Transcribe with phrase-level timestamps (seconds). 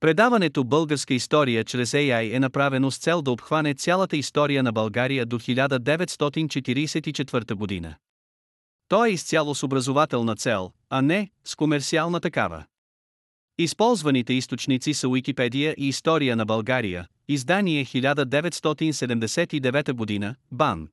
[0.00, 5.26] Предаването Българска история чрез AI е направено с цел да обхване цялата история на България
[5.26, 7.94] до 1944 година.
[8.88, 12.64] То е изцяло с образователна цел, а не с комерциална такава.
[13.58, 20.88] Използваните източници са Уикипедия и История на България, издание 1979 година, БАН.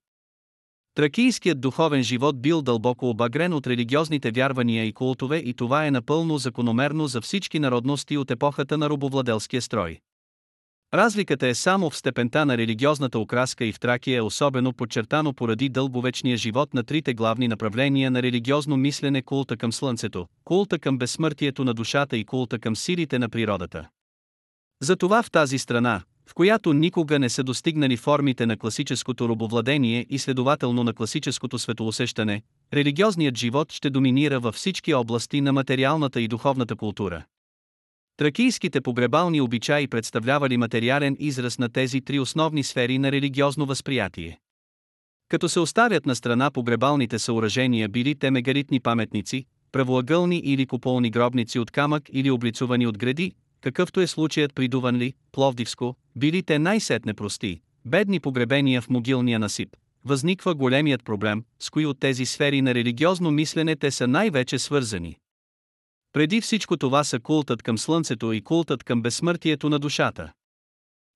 [0.96, 6.38] Тракийският духовен живот бил дълбоко обагрен от религиозните вярвания и култове и това е напълно
[6.38, 10.00] закономерно за всички народности от епохата на робовладелския строй.
[10.94, 15.70] Разликата е само в степента на религиозната окраска и в Тракия е особено подчертано поради
[15.70, 21.64] дълбовечния живот на трите главни направления на религиозно мислене култа към Слънцето, култа към безсмъртието
[21.64, 23.90] на душата и култа към силите на природата.
[24.82, 30.20] Затова в тази страна, в която никога не са достигнали формите на класическото робовладение и
[30.20, 32.42] следователно на класическото светоусещане,
[32.74, 37.24] религиозният живот ще доминира във всички области на материалната и духовната култура.
[38.18, 44.40] Тракийските погребални обичаи представлявали материален израз на тези три основни сфери на религиозно възприятие.
[45.30, 51.60] Като се оставят на страна погребалните съоръжения били те мегаритни паметници, правоъгълни или куполни гробници
[51.60, 53.32] от камък или облицувани от гради,
[53.64, 59.70] какъвто е случаят при Дуванли, Пловдивско, били те най-сетне прости, бедни погребения в могилния насип.
[60.06, 65.18] Възниква големият проблем, с кои от тези сфери на религиозно мислене те са най-вече свързани.
[66.14, 70.32] Преди всичко това са култът към слънцето и култът към безсмъртието на душата.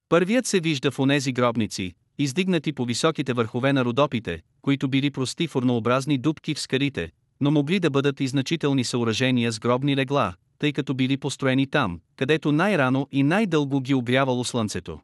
[0.10, 5.48] Първият се вижда в онези гробници, издигнати по високите върхове на родопите, които били прости
[5.48, 7.12] формообразни дубки в скарите,
[7.42, 12.00] но могли да бъдат и значителни съоръжения с гробни легла, тъй като били построени там,
[12.16, 15.00] където най-рано и най-дълго ги обрявало слънцето.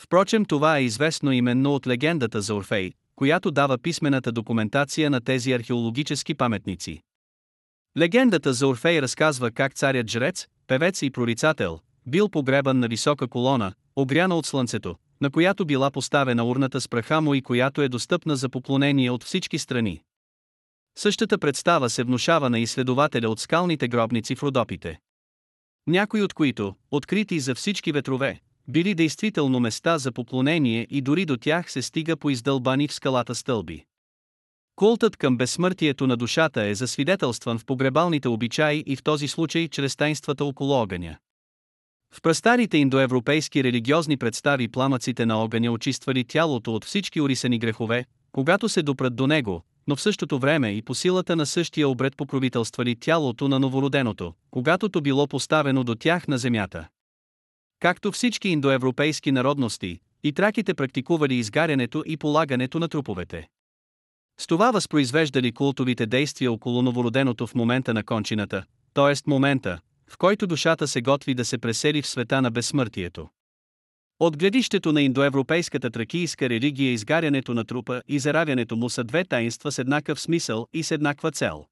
[0.00, 5.52] Впрочем това е известно именно от легендата за Орфей, която дава писмената документация на тези
[5.52, 7.02] археологически паметници.
[7.98, 13.72] Легендата за Орфей разказва как царят жрец, певец и прорицател, бил погребан на висока колона,
[13.96, 18.36] обряна от слънцето, на която била поставена урната с праха му и която е достъпна
[18.36, 20.02] за поклонение от всички страни.
[20.98, 24.98] Същата представа се внушава на изследователя от скалните гробници в Родопите.
[25.86, 31.36] Някои от които, открити за всички ветрове, били действително места за поклонение и дори до
[31.36, 33.84] тях се стига по издълбани в скалата стълби.
[34.76, 39.96] Култът към безсмъртието на душата е засвидетелстван в погребалните обичаи и в този случай чрез
[39.96, 41.16] тайнствата около огъня.
[42.14, 48.68] В прастарите индоевропейски религиозни представи пламъците на огъня очиствали тялото от всички урисани грехове, когато
[48.68, 52.96] се допрат до него, но в същото време и по силата на същия обред покровителствали
[52.96, 56.88] тялото на новороденото, когато то било поставено до тях на земята.
[57.80, 63.48] Както всички индоевропейски народности, и траките практикували изгарянето и полагането на труповете.
[64.40, 68.64] С това възпроизвеждали култовите действия около новороденото в момента на кончината,
[68.94, 69.30] т.е.
[69.30, 69.78] момента,
[70.10, 73.28] в който душата се готви да се пресели в света на безсмъртието.
[74.22, 79.72] От гледището на индоевропейската тракийска религия изгарянето на трупа и заравянето му са две таинства
[79.72, 81.64] с еднакъв смисъл и с еднаква цел.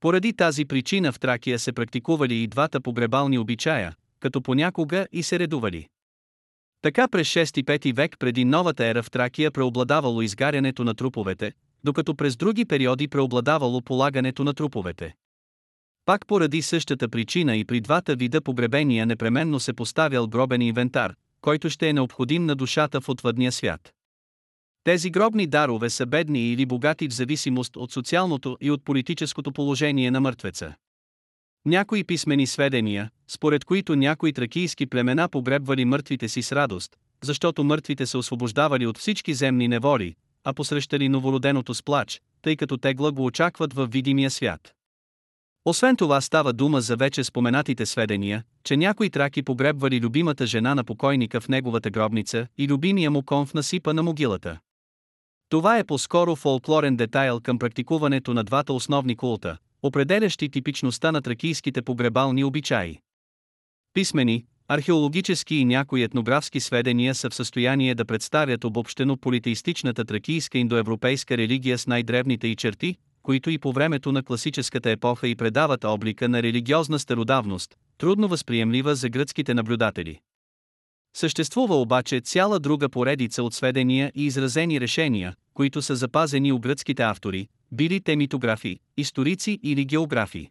[0.00, 5.38] Поради тази причина в Тракия се практикували и двата погребални обичая, като понякога и се
[5.38, 5.88] редували.
[6.82, 11.52] Така през 6-5 век преди новата ера в Тракия преобладавало изгарянето на труповете,
[11.84, 15.14] докато през други периоди преобладавало полагането на труповете.
[16.04, 21.70] Пак поради същата причина и при двата вида погребения непременно се поставял гробен инвентар, който
[21.70, 23.92] ще е необходим на душата в отвъдния свят.
[24.84, 30.10] Тези гробни дарове са бедни или богати в зависимост от социалното и от политическото положение
[30.10, 30.74] на мъртвеца.
[31.64, 38.06] Някои писмени сведения, според които някои тракийски племена погребвали мъртвите си с радост, защото мъртвите
[38.06, 43.24] се освобождавали от всички земни невори, а посрещали новороденото с плач, тъй като тегла го
[43.24, 44.74] очакват във видимия свят.
[45.66, 50.84] Освен това става дума за вече споменатите сведения, че някои траки погребвали любимата жена на
[50.84, 54.58] покойника в неговата гробница и любимия му кон в насипа на могилата.
[55.48, 61.82] Това е по-скоро фолклорен детайл към практикуването на двата основни култа, определящи типичността на тракийските
[61.82, 62.98] погребални обичаи.
[63.94, 71.36] Писмени, археологически и някои етнографски сведения са в състояние да представят обобщено политеистичната тракийска индоевропейска
[71.36, 76.28] религия с най-древните и черти, които и по времето на класическата епоха и предават облика
[76.28, 80.20] на религиозна стародавност, трудно възприемлива за гръцките наблюдатели.
[81.16, 87.02] Съществува обаче цяла друга поредица от сведения и изразени решения, които са запазени у гръцките
[87.02, 90.50] автори, били те митографи, историци или географи.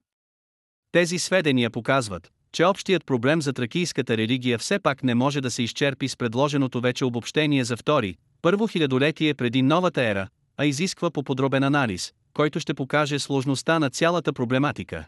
[0.91, 5.63] Тези сведения показват, че общият проблем за тракийската религия все пак не може да се
[5.63, 10.27] изчерпи с предложеното вече обобщение за втори, първо хилядолетие преди новата ера,
[10.57, 15.05] а изисква по подробен анализ, който ще покаже сложността на цялата проблематика.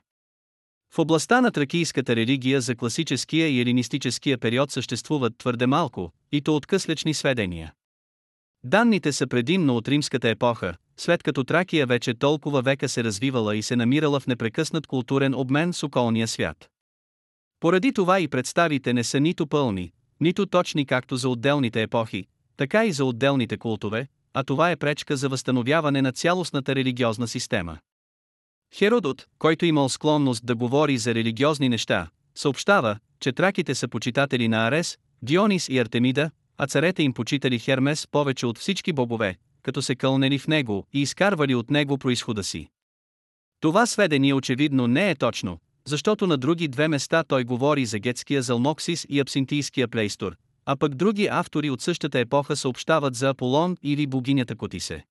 [0.93, 6.55] В областта на тракийската религия за класическия и елинистическия период съществуват твърде малко, и то
[6.55, 7.73] откъслечни сведения.
[8.63, 13.61] Данните са предимно от римската епоха, след като Тракия вече толкова века се развивала и
[13.61, 16.69] се намирала в непрекъснат културен обмен с околния свят.
[17.59, 22.27] Поради това и представите не са нито пълни, нито точни както за отделните епохи,
[22.57, 27.77] така и за отделните култове, а това е пречка за възстановяване на цялостната религиозна система.
[28.73, 34.67] Херодот, който имал склонност да говори за религиозни неща, съобщава, че траките са почитатели на
[34.67, 39.95] Арес, Дионис и Артемида, а царете им почитали Хермес повече от всички богове, като се
[39.95, 42.67] кълнели в него и изкарвали от него происхода си.
[43.59, 48.41] Това сведение очевидно не е точно, защото на други две места той говори за гетския
[48.41, 50.35] Залмоксис и абсинтийския Плейстор,
[50.65, 55.05] а пък други автори от същата епоха съобщават за Аполон или богинята Котисе.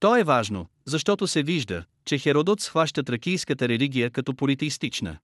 [0.00, 5.18] То е важно, защото се вижда, че Херодот схваща тракийската религия като политеистична.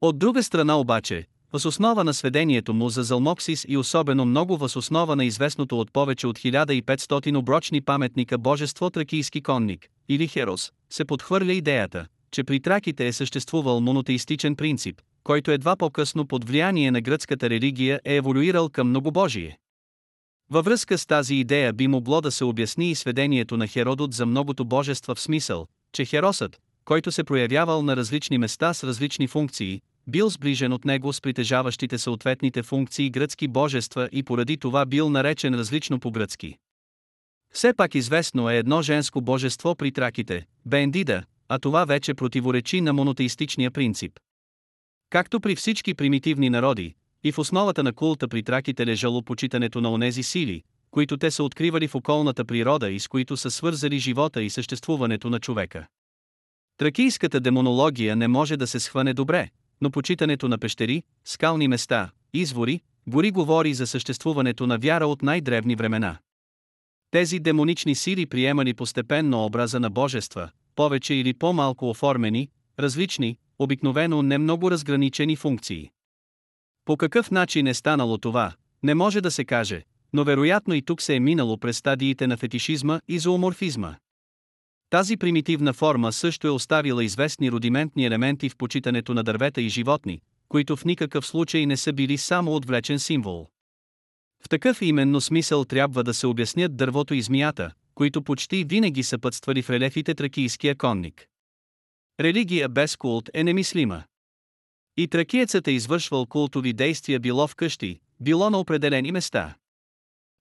[0.00, 5.24] От друга страна обаче, възоснова на сведението му за Залмоксис и особено много възоснова на
[5.24, 12.06] известното от повече от 1500 оброчни паметника божество тракийски конник, или Херос, се подхвърля идеята,
[12.30, 18.00] че при траките е съществувал монотеистичен принцип, който едва по-късно под влияние на гръцката религия
[18.04, 19.58] е еволюирал към многобожие.
[20.50, 24.26] Във връзка с тази идея би могло да се обясни и сведението на Херодот за
[24.26, 29.80] многото божества в смисъл, че Херосът, който се проявявал на различни места с различни функции,
[30.06, 35.54] бил сближен от него с притежаващите съответните функции гръцки божества и поради това бил наречен
[35.54, 36.56] различно по-гръцки.
[37.52, 42.92] Все пак известно е едно женско божество при траките, Бендида, а това вече противоречи на
[42.92, 44.12] монотеистичния принцип.
[45.10, 49.92] Както при всички примитивни народи, и в основата на култа при траките лежало почитането на
[49.92, 54.42] онези сили, които те са откривали в околната природа и с които са свързали живота
[54.42, 55.86] и съществуването на човека.
[56.76, 59.48] Тракийската демонология не може да се схване добре,
[59.80, 65.76] но почитането на пещери, скални места, извори, гори говори за съществуването на вяра от най-древни
[65.76, 66.18] времена.
[67.10, 72.48] Тези демонични сили приемали постепенно образа на божества, повече или по-малко оформени,
[72.78, 75.90] различни, обикновено не много разграничени функции.
[76.84, 78.52] По какъв начин е станало това,
[78.82, 82.36] не може да се каже, но вероятно и тук се е минало през стадиите на
[82.36, 83.94] фетишизма и зооморфизма.
[84.90, 90.20] Тази примитивна форма също е оставила известни рудиментни елементи в почитането на дървета и животни,
[90.48, 93.46] които в никакъв случай не са били само отвлечен символ.
[94.44, 99.62] В такъв именно смисъл трябва да се обяснят дървото и змията, които почти винаги съпътствали
[99.62, 101.29] в релефите тракийския конник.
[102.20, 104.02] Религия без култ е немислима.
[104.96, 109.54] И тракиецът е извършвал култови действия било в къщи, било на определени места.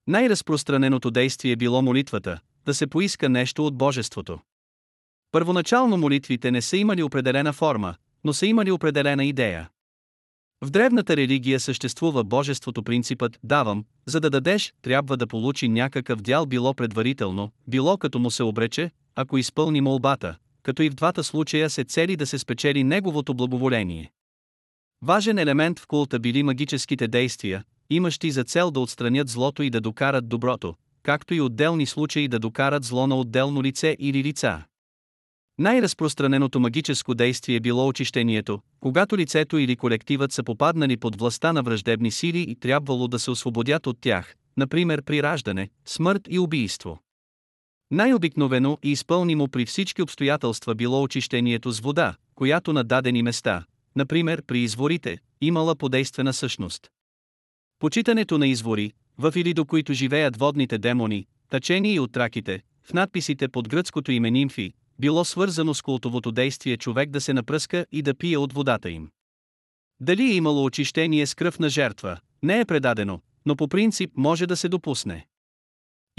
[0.08, 4.40] Най-разпространеното действие било молитвата, да се поиска нещо от Божеството.
[5.32, 9.70] Първоначално молитвите не са имали определена форма, но са имали определена идея.
[10.62, 16.46] В древната религия съществува божеството принципът «давам», за да дадеш, трябва да получи някакъв дял
[16.46, 21.70] било предварително, било като му се обрече, ако изпълни молбата, като и в двата случая
[21.70, 24.12] се цели да се спечели неговото благоволение.
[25.02, 29.82] Важен елемент в култа били магическите действия, имащи за цел да отстранят злото и да
[29.82, 34.64] докарат доброто, както и отделни случаи да докарат зло на отделно лице или лица.
[35.58, 42.12] Най-разпространеното магическо действие било очищението, когато лицето или колективът са попаднали под властта на враждебни
[42.12, 47.00] сили и трябвало да се освободят от тях, например при раждане, смърт и убийство.
[47.92, 53.66] Най-обикновено и изпълнимо при всички обстоятелства било очищението с вода, която на дадени места,
[53.96, 56.90] например при изворите, имала подействена същност.
[57.80, 62.94] Почитането на извори, в или до които живеят водните демони, тъчени и от траките, в
[62.94, 68.02] надписите под гръцкото име нимфи, било свързано с култовото действие човек да се напръска и
[68.02, 69.10] да пие от водата им.
[70.00, 74.48] Дали е имало очищение с кръв на жертва, не е предадено, но по принцип може
[74.48, 75.26] да се допусне.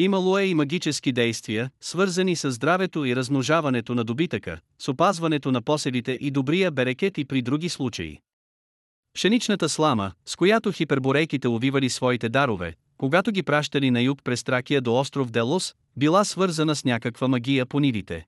[0.01, 5.63] Имало е и магически действия, свързани с здравето и размножаването на добитъка, с опазването на
[5.63, 8.19] поселите и добрия берекет и при други случаи.
[9.15, 14.81] Пшеничната слама, с която хиперборейките увивали своите дарове, когато ги пращали на юг през Тракия
[14.81, 18.27] до остров Делос, била свързана с някаква магия по нивите.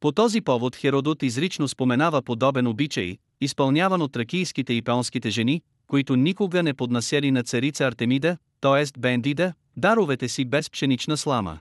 [0.00, 6.16] По този повод Херодот изрично споменава подобен обичай, изпълняван от тракийските и пеонските жени, които
[6.16, 8.84] никога не поднасяли на царица Артемида, т.е.
[8.98, 11.58] Бендида, даровете си без пшенична слама.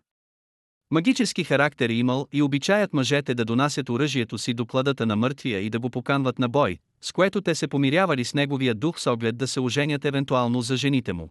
[0.92, 5.60] Магически характер е имал и обичаят мъжете да донасят оръжието си до кладата на мъртвия
[5.60, 9.08] и да го поканват на бой, с което те се помирявали с неговия дух с
[9.08, 11.30] оглед да се оженят евентуално за жените му.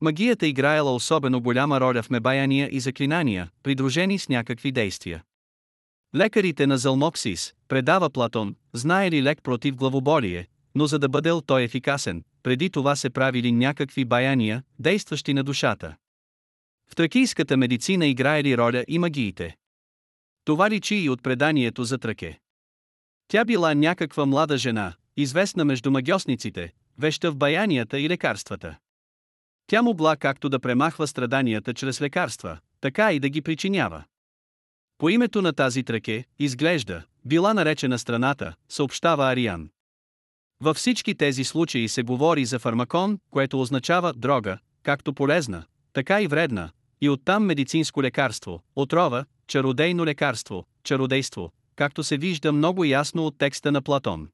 [0.00, 5.22] Магията играела особено голяма роля в мебаяния и заклинания, придружени с някакви действия.
[6.16, 12.22] Лекарите на Залмоксис, предава Платон, знаели лек против главоболие, но за да бъдел той ефикасен,
[12.42, 15.96] преди това се правили някакви баяния, действащи на душата.
[16.90, 19.56] В тракийската медицина играели роля и магиите.
[20.44, 22.40] Това личи и от преданието за Траке.
[23.28, 28.76] Тя била някаква млада жена, известна между магиосниците, веща в баянията и лекарствата.
[29.66, 34.04] Тя могла както да премахва страданията чрез лекарства, така и да ги причинява.
[34.98, 39.70] По името на тази траке, изглежда, била наречена страната, съобщава Ариан.
[40.62, 46.26] Във всички тези случаи се говори за фармакон, което означава дрога, както полезна, така и
[46.26, 53.38] вредна, и оттам медицинско лекарство, отрова, чародейно лекарство, чародейство, както се вижда много ясно от
[53.38, 54.28] текста на Платон.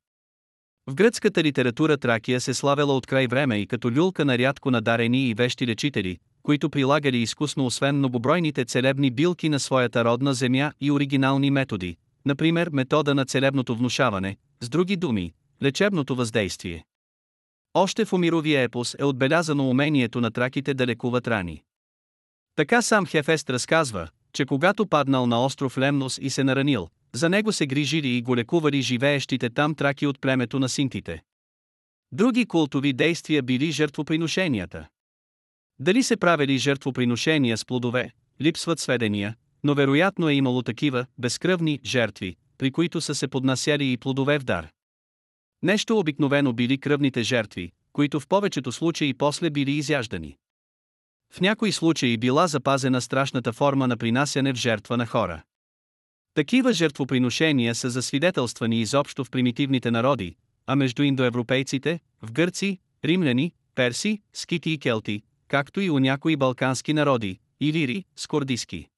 [0.86, 5.28] В гръцката литература Тракия се славела от край време и като люлка на рядко надарени
[5.28, 10.90] и вещи лечители, които прилагали изкусно освен многобройните целебни билки на своята родна земя и
[10.90, 16.84] оригинални методи, например метода на целебното внушаване, с други думи, лечебното въздействие.
[17.74, 21.62] Още в Омировия епос е отбелязано умението на траките да лекуват рани.
[22.56, 27.52] Така сам Хефест разказва, че когато паднал на остров Лемнос и се наранил, за него
[27.52, 31.22] се грижили и го лекували живеещите там траки от племето на синтите.
[32.12, 34.88] Други култови действия били жертвоприношенията.
[35.78, 38.10] Дали се правили жертвоприношения с плодове,
[38.40, 39.34] липсват сведения,
[39.64, 44.44] но вероятно е имало такива, безкръвни, жертви, при които са се поднасяли и плодове в
[44.44, 44.68] дар.
[45.62, 50.36] Нещо обикновено били кръвните жертви, които в повечето случаи после били изяждани.
[51.32, 55.42] В някои случаи била запазена страшната форма на принасяне в жертва на хора.
[56.34, 60.36] Такива жертвоприношения са засвидетелствани изобщо в примитивните народи,
[60.66, 66.92] а между индоевропейците, в гърци, римляни, перси, скити и келти, както и у някои балкански
[66.92, 68.88] народи, илири, скордиски.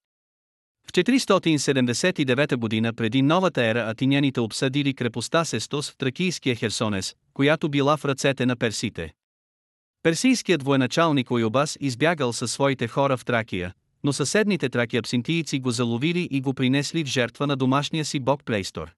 [0.91, 7.97] В 479 година преди новата ера атиняните обсъдили крепостта Сестос в тракийския Херсонес, която била
[7.97, 9.13] в ръцете на персите.
[10.03, 13.73] Персийският военачалник Ойобас избягал със своите хора в Тракия,
[14.05, 18.45] но съседните траки абсинтийци го заловили и го принесли в жертва на домашния си бог
[18.45, 18.91] Плейстор.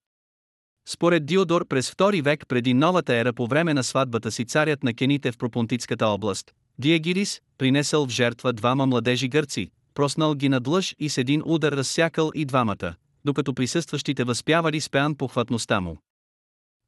[0.88, 4.94] Според Диодор през II век преди новата ера по време на сватбата си царят на
[4.94, 10.94] кените в Пропонтитската област, Диегирис, принесъл в жертва двама младежи гърци, проснал ги над лъж
[10.98, 12.94] и с един удар разсякал и двамата,
[13.24, 15.98] докато присъстващите възпявали с пеан похватността му.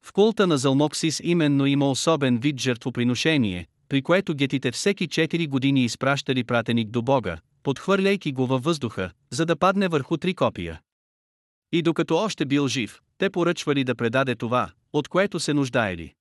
[0.06, 5.84] В култа на Залмоксис именно има особен вид жертвоприношение, при което гетите всеки 4 години
[5.84, 10.80] изпращали пратеник до Бога, подхвърляйки го във въздуха, за да падне върху три копия.
[11.72, 16.14] И докато още бил жив, те поръчвали да предаде това, от което се нуждаели.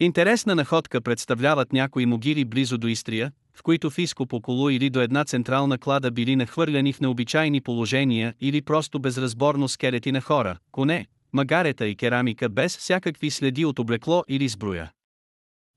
[0.00, 5.00] Интересна находка представляват някои могили близо до Истрия, в които в изкоп около или до
[5.00, 11.06] една централна клада били нахвърляни в необичайни положения или просто безразборно скелети на хора, коне,
[11.32, 14.90] магарета и керамика без всякакви следи от облекло или сбруя.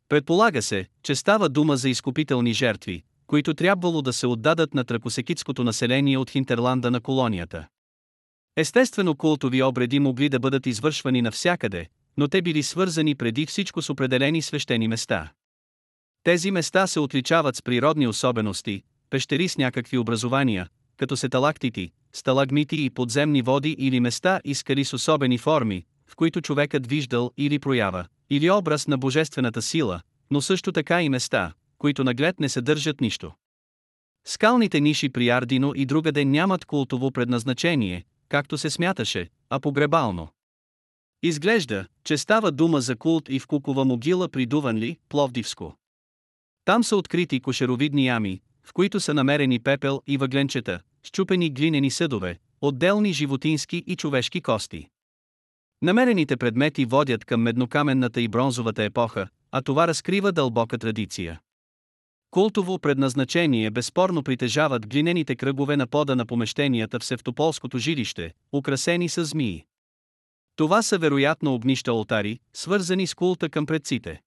[0.10, 5.64] Предполага се, че става дума за изкупителни жертви, които трябвало да се отдадат на тракосекитското
[5.64, 7.68] население от хинтерланда на колонията.
[8.58, 13.90] Естествено култови обреди могли да бъдат извършвани навсякъде, но те били свързани преди всичко с
[13.90, 15.32] определени свещени места.
[16.24, 22.90] Тези места се отличават с природни особености, пещери с някакви образования, като сеталактити, сталагмити и
[22.90, 28.06] подземни води или места и скали с особени форми, в които човекът виждал или проява,
[28.30, 30.02] или образ на божествената сила,
[30.32, 33.32] но също така и места, които наглед не съдържат нищо.
[34.26, 40.28] Скалните ниши при Ардино и другаде нямат култово предназначение, както се смяташе, а погребално.
[41.24, 45.76] Изглежда, че става дума за култ и в Кукова могила при Дуванли, Пловдивско.
[46.66, 52.40] Там са открити кошеровидни ями, в които са намерени пепел и въгленчета, щупени глинени съдове,
[52.62, 54.88] отделни животински и човешки кости.
[55.82, 61.40] Намерените предмети водят към меднокаменната и бронзовата епоха, а това разкрива дълбока традиция.
[62.32, 69.26] Култово предназначение безспорно притежават глинените кръгове на пода на помещенията в Севтополското жилище, украсени с
[69.26, 69.66] змии.
[70.56, 74.22] Това са вероятно огнища алтари, свързани с култа към предците.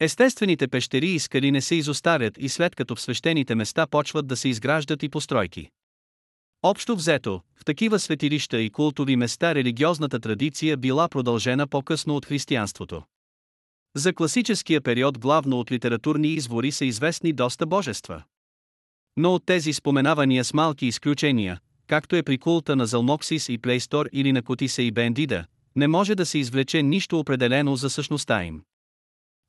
[0.00, 4.36] Естествените пещери и скали не се изостарят и след като в свещените места почват да
[4.36, 5.70] се изграждат и постройки.
[6.62, 13.02] Общо взето, в такива светилища и култови места религиозната традиция била продължена по-късно от християнството.
[13.96, 18.22] За класическия период главно от литературни извори са известни доста божества.
[19.16, 24.08] Но от тези споменавания с малки изключения, както е при култа на Залмоксис и Плейстор
[24.12, 25.44] или на Котиса и Бендида,
[25.76, 28.62] не може да се извлече нищо определено за същността им.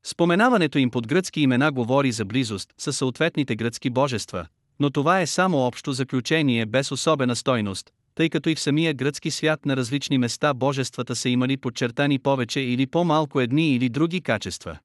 [0.03, 4.47] Споменаването им под гръцки имена говори за близост със съответните гръцки божества,
[4.79, 9.31] но това е само общо заключение без особена стойност, тъй като и в самия гръцки
[9.31, 14.79] свят на различни места божествата са имали подчертани повече или по-малко едни или други качества.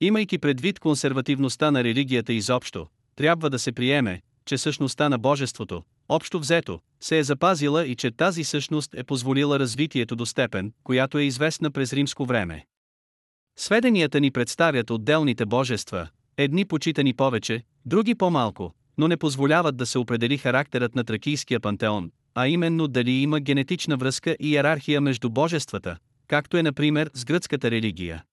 [0.00, 6.38] Имайки предвид консервативността на религията изобщо, трябва да се приеме, че същността на божеството, общо
[6.38, 11.22] взето, се е запазила и че тази същност е позволила развитието до степен, която е
[11.22, 12.64] известна през римско време.
[13.62, 19.98] Сведенията ни представят отделните божества, едни почитани повече, други по-малко, но не позволяват да се
[19.98, 25.96] определи характерът на тракийския пантеон, а именно дали има генетична връзка и иерархия между божествата,
[26.28, 28.24] както е например с гръцката религия.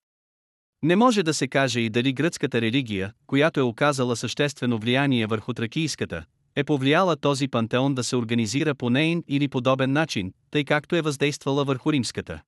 [0.84, 5.54] Не може да се каже и дали гръцката религия, която е оказала съществено влияние върху
[5.54, 10.96] тракийската, е повлияла този пантеон да се организира по нейн или подобен начин, тъй както
[10.96, 12.42] е въздействала върху римската.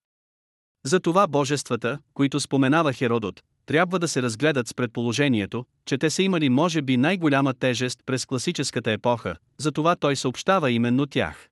[0.85, 6.49] Затова божествата, които споменава Херодот, трябва да се разгледат с предположението, че те са имали
[6.49, 11.49] може би най-голяма тежест през класическата епоха, затова той съобщава именно тях.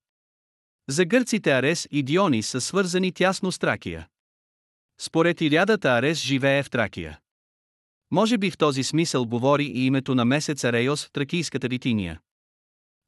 [0.89, 4.07] За гърците Арес и Дионис са свързани тясно с Тракия.
[4.99, 7.19] Според Илядата Арес живее в Тракия.
[8.11, 12.19] Може би в този смисъл говори и името на месец Арейос в тракийската Ритиния.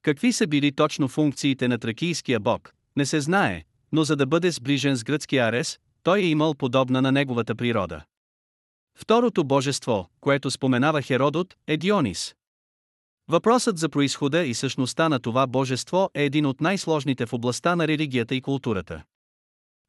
[0.01, 4.51] Какви са били точно функциите на тракийския бог, не се знае, но за да бъде
[4.51, 8.01] сближен с гръцкия Арес, той е имал подобна на неговата природа.
[8.98, 12.36] Второто божество, което споменава Херодот, е Дионис.
[13.27, 17.88] Въпросът за происхода и същността на това божество е един от най-сложните в областта на
[17.88, 19.03] религията и културата.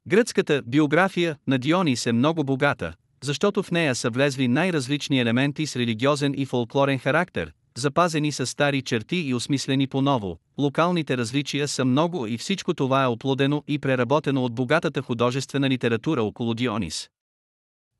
[0.08, 5.76] Гръцката биография на Дионис е много богата, защото в нея са влезли най-различни елементи с
[5.76, 10.38] религиозен и фолклорен характер, запазени с стари черти и осмислени по-ново.
[10.58, 16.22] Локалните различия са много и всичко това е оплодено и преработено от богатата художествена литература
[16.22, 17.10] около Дионис.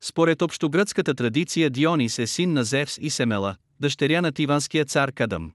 [0.03, 5.51] Според общогръцката традиция Дионис е син на Зевс и Семела, дъщеря на тиванския цар Кадъм.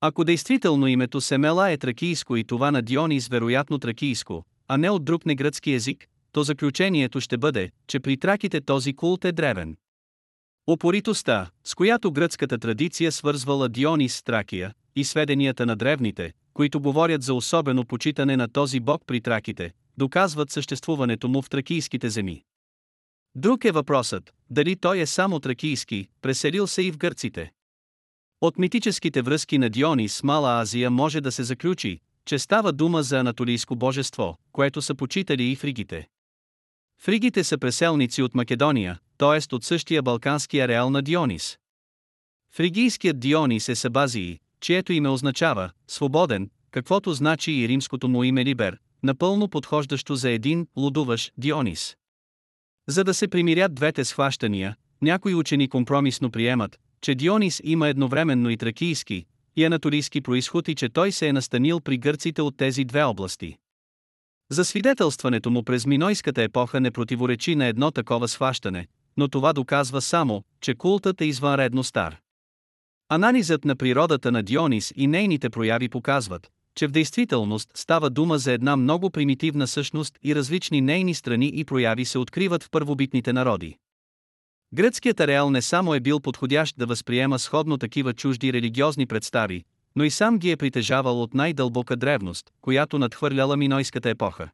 [0.00, 5.04] Ако действително името Семела е тракийско и това на Дионис вероятно тракийско, а не от
[5.04, 9.76] друг негръцки език, то заключението ще бъде, че при траките този култ е древен.
[10.66, 17.22] Опоритостта, с която гръцката традиция свързвала Дионис с Тракия, и сведенията на древните, които говорят
[17.22, 22.42] за особено почитане на този бог при траките, доказват съществуването му в тракийските земи.
[23.34, 27.52] Друг е въпросът, дали той е само тракийски, преселил се и в гърците.
[28.40, 33.02] От митическите връзки на Дионис с Мала Азия може да се заключи, че става дума
[33.02, 36.08] за анатолийско божество, което са почитали и фригите.
[36.98, 39.54] Фригите са преселници от Македония, т.е.
[39.54, 41.58] от същия балкански ареал на Дионис.
[42.52, 48.78] Фригийският Дионис е Сабазии, чието име означава свободен, каквото значи и римското му име Либер,
[49.02, 51.96] напълно подхождащо за един лудуваш Дионис.
[52.88, 58.56] За да се примирят двете схващания, някои учени компромисно приемат, че Дионис има едновременно и
[58.56, 63.02] тракийски, и анатолийски происход и че той се е настанил при гърците от тези две
[63.02, 63.56] области.
[64.50, 70.00] За свидетелстването му през Минойската епоха не противоречи на едно такова схващане, но това доказва
[70.00, 72.16] само, че култът е извънредно стар.
[73.08, 78.52] Анализът на природата на Дионис и нейните прояви показват, че в действителност става дума за
[78.52, 83.76] една много примитивна същност и различни нейни страни и прояви се откриват в първобитните народи.
[84.74, 89.64] Гръцкият ареал не само е бил подходящ да възприема сходно такива чужди религиозни представи,
[89.96, 94.50] но и сам ги е притежавал от най-дълбока древност, която надхвърляла Минойската епоха.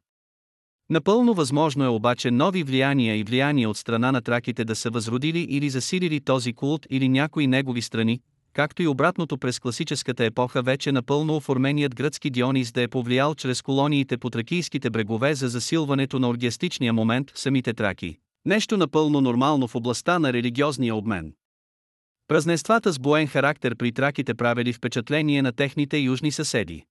[0.89, 5.39] Напълно възможно е обаче нови влияния и влияния от страна на траките да са възродили
[5.39, 8.19] или засилили този култ или някои негови страни,
[8.53, 13.61] както и обратното през класическата епоха вече напълно оформеният гръцки Дионис да е повлиял чрез
[13.61, 18.17] колониите по тракийските брегове за засилването на оргиастичния момент в самите траки.
[18.45, 21.33] Нещо напълно нормално в областта на религиозния обмен.
[22.27, 26.83] Празненствата с боен характер при траките правили впечатление на техните южни съседи.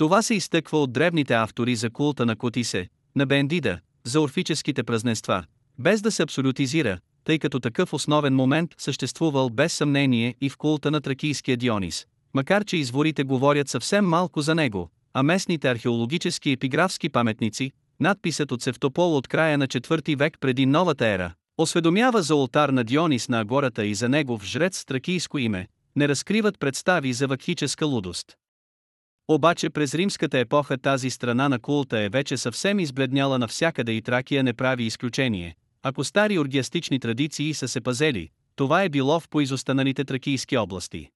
[0.00, 5.44] Това се изтъква от древните автори за култа на Котисе, на Бендида, за орфическите празненства,
[5.78, 10.90] без да се абсолютизира, тъй като такъв основен момент съществувал без съмнение и в култа
[10.90, 17.08] на тракийския Дионис, макар че изворите говорят съвсем малко за него, а местните археологически епиграфски
[17.08, 22.68] паметници, надписът от Севтопол от края на 4 век преди новата ера, осведомява за ултар
[22.68, 27.26] на Дионис на агората и за негов жрец с тракийско име, не разкриват представи за
[27.26, 28.36] вакхическа лудост.
[29.32, 34.42] Обаче през римската епоха тази страна на култа е вече съвсем избледняла навсякъде и Тракия
[34.42, 35.54] не прави изключение.
[35.82, 41.08] Ако стари оргиастични традиции са се пазели, това е било в поизостаналите тракийски области.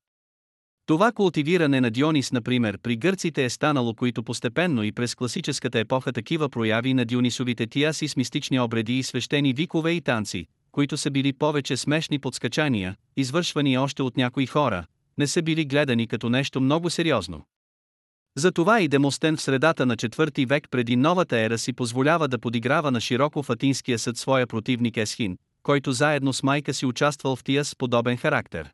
[0.86, 6.12] Това култивиране на Дионис, например, при гърците е станало, които постепенно и през класическата епоха
[6.12, 11.10] такива прояви на Дионисовите тияси с мистични обреди и свещени викове и танци, които са
[11.10, 14.84] били повече смешни подскачания, извършвани още от някои хора,
[15.18, 17.44] не са били гледани като нещо много сериозно.
[18.36, 22.90] Затова и Демостен в средата на 4 век преди новата ера си позволява да подиграва
[22.90, 27.44] на широко в Атинския съд своя противник Есхин, който заедно с майка си участвал в
[27.44, 28.72] тия с подобен характер.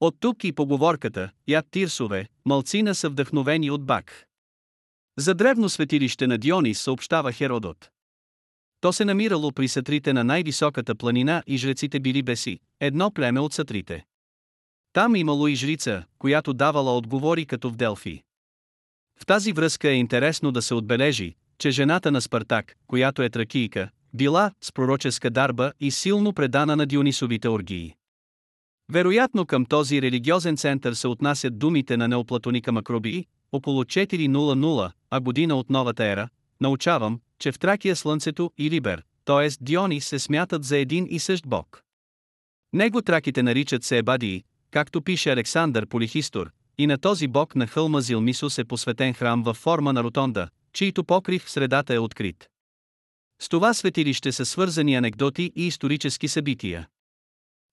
[0.00, 4.26] От тук и поговорката, яд тирсове, малцина са вдъхновени от Бак.
[5.18, 7.90] За древно светилище на Дионис съобщава Херодот.
[8.80, 13.52] То се намирало при сатрите на най-високата планина и жреците били беси, едно племе от
[13.52, 14.04] сатрите.
[14.92, 18.22] Там имало и жрица, която давала отговори като в Делфи.
[19.22, 23.88] В тази връзка е интересно да се отбележи, че жената на Спартак, която е тракийка,
[24.14, 27.94] била с пророческа дарба и силно предана на Дионисовите оргии.
[28.92, 35.56] Вероятно към този религиозен център се отнасят думите на неоплатоника Макроби, около 400, а година
[35.56, 36.28] от новата ера,
[36.60, 39.48] научавам, че в Тракия Слънцето и Либер, т.е.
[39.60, 41.82] Дионис се смятат за един и същ бог.
[42.72, 46.50] Него траките наричат Сеебадии, както пише Александър Полихистор,
[46.82, 51.04] и на този бог на хълма Зилмисус е посветен храм във форма на ротонда, чийто
[51.04, 52.48] покрив в средата е открит.
[53.42, 56.88] С това светилище са свързани анекдоти и исторически събития.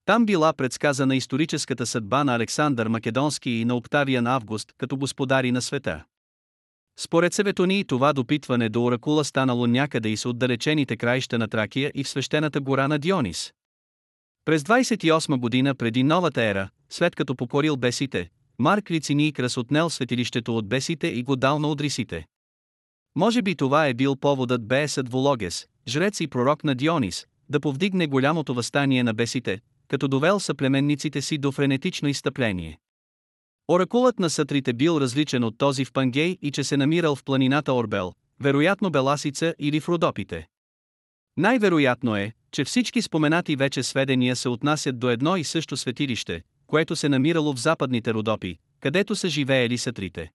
[0.04, 5.62] Там била предсказана историческата съдба на Александър Македонски и на Октавиан Август като господари на
[5.62, 6.04] света.
[6.98, 12.04] Според Севетони това допитване до оракула станало някъде и с отдалечените краища на Тракия и
[12.04, 13.52] в свещената гора на Дионис.
[14.44, 20.68] През 28 година преди новата ера, след като покорил бесите, Марк Лициникрас отнел светилището от
[20.68, 22.26] бесите и го дал на одрисите.
[23.16, 28.06] Може би това е бил поводът Беесът Вологес, жрец и пророк на Дионис, да повдигне
[28.06, 32.78] голямото възстание на бесите, като довел съплеменниците си до френетично изтъпление.
[33.68, 37.72] Оракулът на сатрите бил различен от този в Пангей и че се намирал в планината
[37.72, 40.48] Орбел, вероятно Беласица или в Родопите.
[41.36, 46.96] Най-вероятно е, че всички споменати вече сведения се отнасят до едно и също светилище, което
[46.96, 50.30] се намирало в западните Родопи, където са живеели сатрите.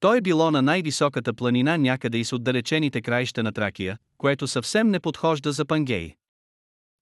[0.00, 4.88] То е било на най-високата планина някъде и с отдалечените краища на Тракия, което съвсем
[4.88, 6.14] не подхожда за Пангей.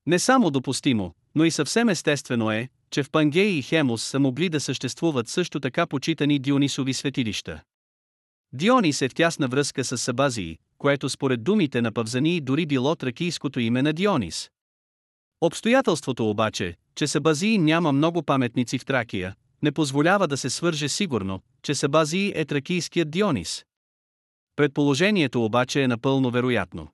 [0.06, 4.48] Не само допустимо, но и съвсем естествено е, че в Пангей и Хемус са могли
[4.48, 7.62] да съществуват също така почитани Дионисови светилища.
[8.52, 13.61] Дионис е в тясна връзка с Сабазии, което според думите на Павзании дори било тракийското
[13.61, 14.50] име на Дионис.
[15.40, 21.40] Обстоятелството обаче, че Сабазии няма много паметници в Тракия, не позволява да се свърже сигурно,
[21.62, 23.64] че Сабазии е тракийският Дионис.
[24.56, 26.88] Предположението обаче е напълно вероятно.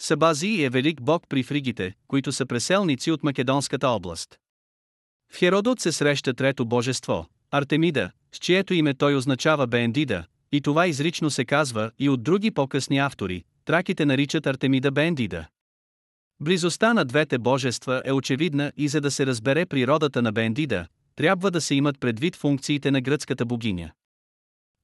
[0.00, 4.38] Сабазии е велик бог при фригите, които са преселници от Македонската област.
[5.32, 10.86] В Херодот се среща трето божество, Артемида, с чието име той означава Бендида, и това
[10.86, 15.46] изрично се казва и от други по-късни автори, траките наричат Артемида Бендида.
[16.40, 21.50] Близостта на двете божества е очевидна и за да се разбере природата на Бендида, трябва
[21.50, 23.90] да се имат предвид функциите на гръцката богиня.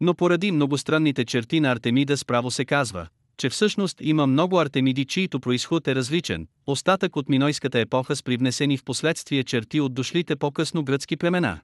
[0.00, 5.40] Но поради многостранните черти на Артемида справо се казва, че всъщност има много артемиди, чието
[5.40, 10.84] происход е различен, остатък от минойската епоха с привнесени в последствие черти от дошлите по-късно
[10.84, 11.60] гръцки племена.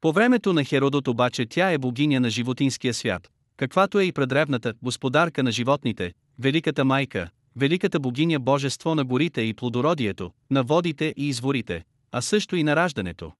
[0.00, 4.74] По времето на Херодот обаче тя е богиня на животинския свят, каквато е и предревната
[4.82, 11.28] господарка на животните, великата майка, великата богиня божество на горите и плодородието, на водите и
[11.28, 13.32] изворите, а също и на раждането.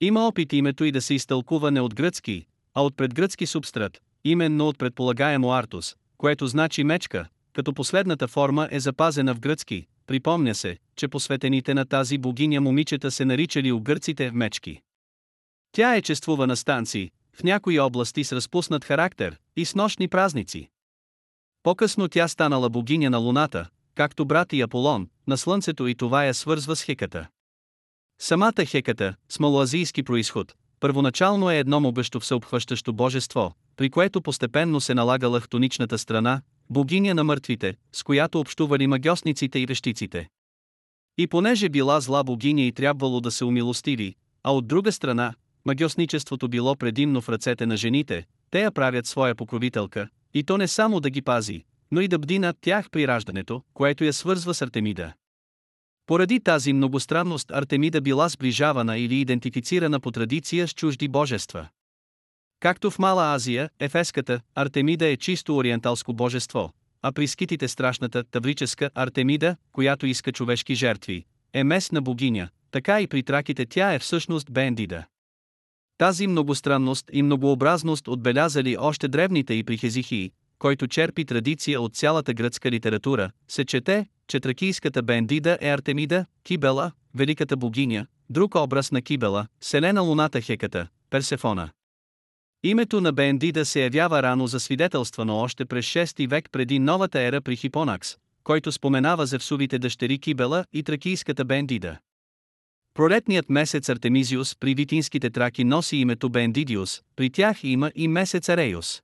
[0.00, 4.68] Има опит името и да се изтълкува не от гръцки, а от предгръцки субстрат, именно
[4.68, 10.78] от предполагаемо артус, което значи мечка, като последната форма е запазена в гръцки, припомня се,
[10.96, 14.80] че посветените на тази богиня момичета се наричали у гърците мечки.
[15.72, 20.68] Тя е чествува на станции, в някои области с разпуснат характер, и с нощни празници.
[21.66, 26.34] По-късно тя станала богиня на луната, както брат и Аполон, на слънцето и това я
[26.34, 27.28] свързва с Хеката.
[28.20, 34.94] Самата Хеката, с малоазийски происход, първоначално е едно могъщо всеобхващащо божество, при което постепенно се
[34.94, 40.28] налагала хтоничната страна, богиня на мъртвите, с която общували магиосниците и вещиците.
[41.18, 46.48] И понеже била зла богиня и трябвало да се умилостили, а от друга страна, магиосничеството
[46.48, 51.00] било предимно в ръцете на жените, те я правят своя покровителка, и то не само
[51.00, 54.62] да ги пази, но и да бди над тях при раждането, което я свързва с
[54.62, 55.12] Артемида.
[56.06, 61.68] Поради тази многостранност Артемида била сближавана или идентифицирана по традиция с чужди божества.
[62.60, 66.72] Както в Мала Азия, ефеската Артемида е чисто ориенталско божество,
[67.02, 73.06] а при скитите страшната таврическа Артемида, която иска човешки жертви, е местна богиня, така и
[73.06, 75.04] при траките тя е всъщност Бендида.
[75.98, 82.34] Тази многостранност и многообразност отбелязали още древните и при Хезихии, който черпи традиция от цялата
[82.34, 89.02] гръцка литература, се чете, че тракийската Бендида е Артемида, Кибела, великата богиня, друг образ на
[89.02, 91.70] Кибела, селена луната Хеката, Персефона.
[92.62, 97.56] Името на Бендида се явява рано засвидетелствано още през 6 век преди новата ера при
[97.56, 101.98] Хипонакс, който споменава Зевсовите дъщери Кибела и тракийската Бендида.
[102.96, 109.02] Пролетният месец Артемизиус при витинските траки носи името Бендидиус, при тях има и месец Ареус.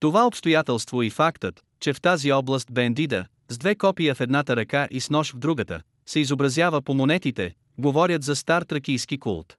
[0.00, 4.88] Това обстоятелство и фактът, че в тази област Бендида, с две копия в едната ръка
[4.90, 9.56] и с нож в другата, се изобразява по монетите, говорят за стар тракийски култ.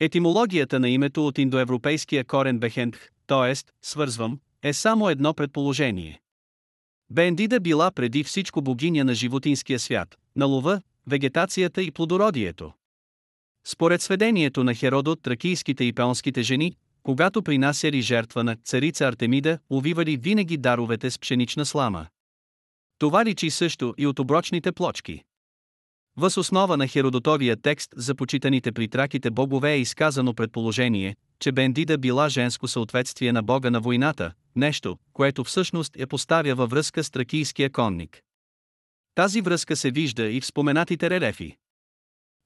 [0.00, 3.54] Етимологията на името от индоевропейския корен бехентх, т.е.
[3.82, 6.20] свързвам, е само едно предположение.
[7.10, 12.72] Бендида била преди всичко богиня на животинския свят, на лова, вегетацията и плодородието.
[13.66, 20.16] Според сведението на Херодот, тракийските и пеонските жени, когато принасяли жертва на царица Артемида, увивали
[20.16, 22.06] винаги даровете с пшенична слама.
[22.98, 25.22] Това личи също и от оброчните плочки.
[26.16, 31.98] Въз основа на Херодотовия текст за почитаните при траките богове е изказано предположение, че Бендида
[31.98, 37.10] била женско съответствие на бога на войната, нещо, което всъщност я поставя във връзка с
[37.10, 38.22] тракийския конник.
[39.14, 41.56] Тази връзка се вижда и в споменатите релефи.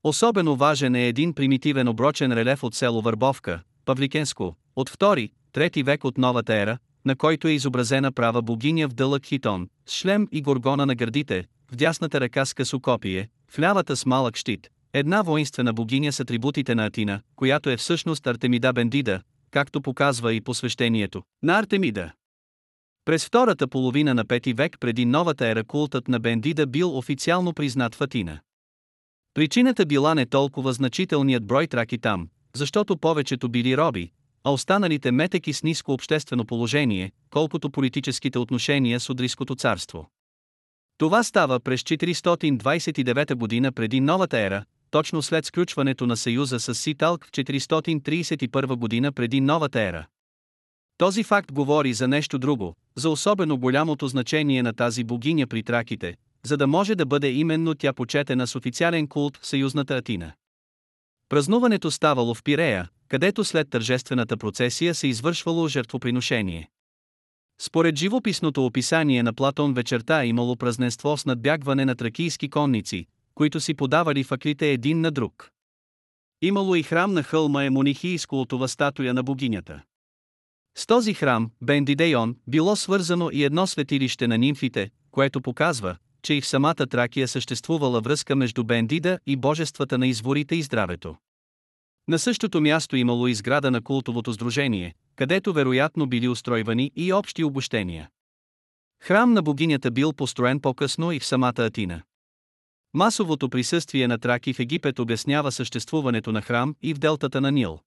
[0.04, 6.18] Особено важен е един примитивен оброчен релеф от село Върбовка, Павликенско, от 2-3 век от
[6.18, 10.86] новата ера, на който е изобразена права богиня в дълъг хитон, с шлем и горгона
[10.86, 16.12] на гърдите, в дясната ръка с късокопие, в лявата с малък щит, една воинствена богиня
[16.12, 19.20] с атрибутите на Атина, която е всъщност Артемида Бендида,
[19.50, 22.12] както показва и посвещението на Артемида.
[23.04, 27.94] През втората половина на пети век преди новата ера култът на Бендида бил официално признат
[27.94, 28.40] в Атина.
[29.34, 34.10] Причината била не толкова значителният брой траки там, защото повечето били роби,
[34.44, 40.10] а останалите метеки с ниско обществено положение, колкото политическите отношения с Удриското царство.
[40.98, 47.26] Това става през 429 година преди новата ера, точно след сключването на съюза с Ситалк
[47.26, 50.06] в 431 година преди новата ера.
[51.02, 56.16] Този факт говори за нещо друго, за особено голямото значение на тази богиня при траките,
[56.44, 60.32] за да може да бъде именно тя почетена с официален култ в съюзната Атина.
[61.28, 66.70] Празнуването ставало в Пирея, където след тържествената процесия се извършвало жертвоприношение.
[67.60, 73.60] Според живописното описание на Платон вечерта е имало празненство с надбягване на тракийски конници, които
[73.60, 75.50] си подавали факлите един на друг.
[76.42, 79.82] Имало и храм на хълма Емонихи с култова статуя на богинята.
[80.74, 86.40] С този храм, Бендидейон, било свързано и едно светилище на нимфите, което показва, че и
[86.40, 91.16] в самата Тракия съществувала връзка между Бендида и божествата на изворите и здравето.
[92.08, 98.10] На същото място имало изграда на култовото сдружение, където вероятно били устройвани и общи обощения.
[99.02, 102.02] Храм на богинята бил построен по-късно и в самата Атина.
[102.94, 107.80] Масовото присъствие на траки в Египет обяснява съществуването на храм и в делтата на Нил.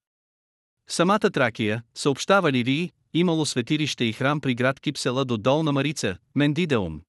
[0.88, 7.00] Самата Тракия, съобщава Ливии, имало светилище и храм при град Кипсела до Долна Марица, Мендидеум.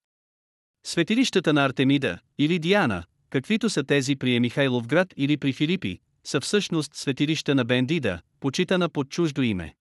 [0.85, 6.95] Светилищата на Артемида, или Диана, каквито са тези при Емихайловград или при Филипи, са всъщност
[6.95, 9.75] светилища на Бендида, почитана под чуждо име.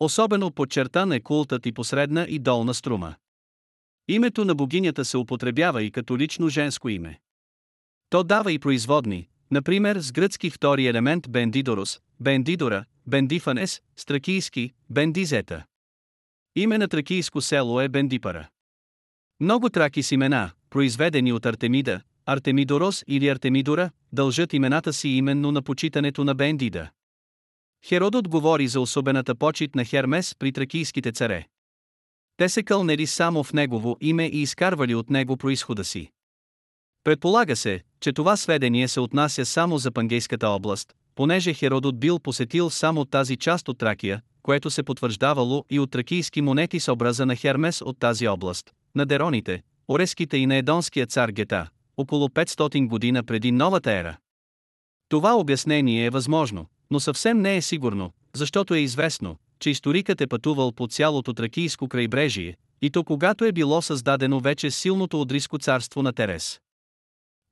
[0.00, 3.14] Особено подчертан е култът и посредна и долна струма.
[4.08, 7.20] Името на богинята се употребява и като лично женско име.
[8.10, 15.64] То дава и производни, например с гръцки втори елемент Бендидорус, Бендидора, Бендифанес, с тракийски, Бендизета.
[16.56, 18.48] Име на тракийско село е Бендипара.
[19.40, 25.62] Много траки с имена, произведени от Артемида, Артемидорос или Артемидора, дължат имената си именно на
[25.62, 26.90] почитането на Бендида.
[27.84, 31.46] Херодот говори за особената почет на Хермес при тракийските царе.
[32.36, 36.10] Те се кълнели само в негово име и изкарвали от него происхода си.
[37.04, 42.70] Предполага се, че това сведение се отнася само за Пангейската област, понеже Херодот бил посетил
[42.70, 47.36] само тази част от Тракия, което се потвърждавало и от тракийски монети с образа на
[47.36, 53.22] Хермес от тази област, на Дероните, Ореските и на Едонския цар Гета, около 500 година
[53.22, 54.16] преди новата ера.
[55.08, 60.26] Това обяснение е възможно, но съвсем не е сигурно, защото е известно, че историкът е
[60.26, 66.02] пътувал по цялото тракийско крайбрежие, и то когато е било създадено вече силното одриско царство
[66.02, 66.60] на Терес.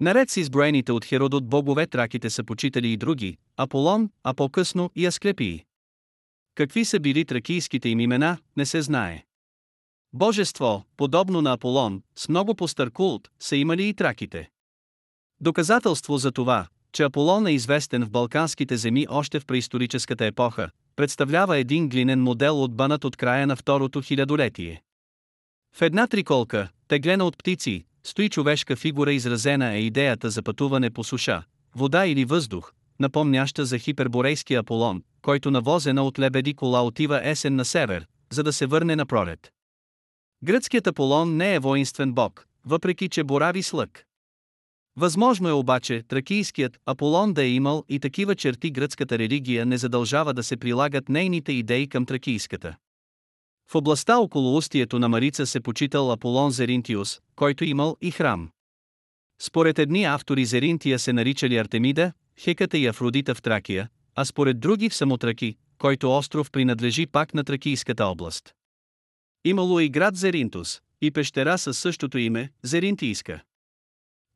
[0.00, 5.06] Наред с изброените от Херодот богове траките са почитали и други, Аполон, а по-късно и
[5.06, 5.64] Асклепии.
[6.54, 9.24] Какви са били тракийските им имена, не се знае.
[10.12, 14.50] Божество, подобно на Аполон, с много постър култ, са имали и траките.
[15.40, 21.58] Доказателство за това, че Аполон е известен в Балканските земи още в преисторическата епоха, представлява
[21.58, 24.82] един глинен модел от банът от края на второто хилядолетие.
[25.76, 31.04] В една триколка, теглена от птици, стои човешка фигура изразена е идеята за пътуване по
[31.04, 31.42] суша,
[31.74, 37.64] вода или въздух, напомняща за хиперборейския Аполон, който навозена от лебеди кола отива есен на
[37.64, 39.52] север, за да се върне на пролет.
[40.44, 44.04] Гръцкият Аполон не е воинствен бог, въпреки че борави с лък.
[44.96, 50.34] Възможно е обаче тракийският Аполон да е имал и такива черти гръцката религия не задължава
[50.34, 52.76] да се прилагат нейните идеи към тракийската.
[53.70, 58.50] В областта около устието на Марица се почитал Аполон Зеринтиус, който имал и храм.
[59.42, 64.88] Според едни автори Зеринтия се наричали Артемида, Хеката и Афродита в Тракия, а според други
[64.88, 68.54] в Самотраки, който остров принадлежи пак на Тракийската област.
[69.44, 73.40] Имало и град Зеринтус, и пещера със същото име, Зеринтийска.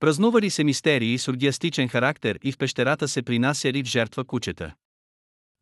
[0.01, 4.75] Празнували се мистерии с оргиастичен характер и в пещерата се принасяли в жертва кучета.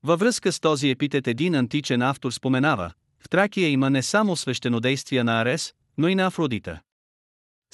[0.04, 5.24] Във връзка с този епитет един античен автор споменава, в Тракия има не само свещенодействия
[5.24, 6.80] на Арес, но и на Афродита.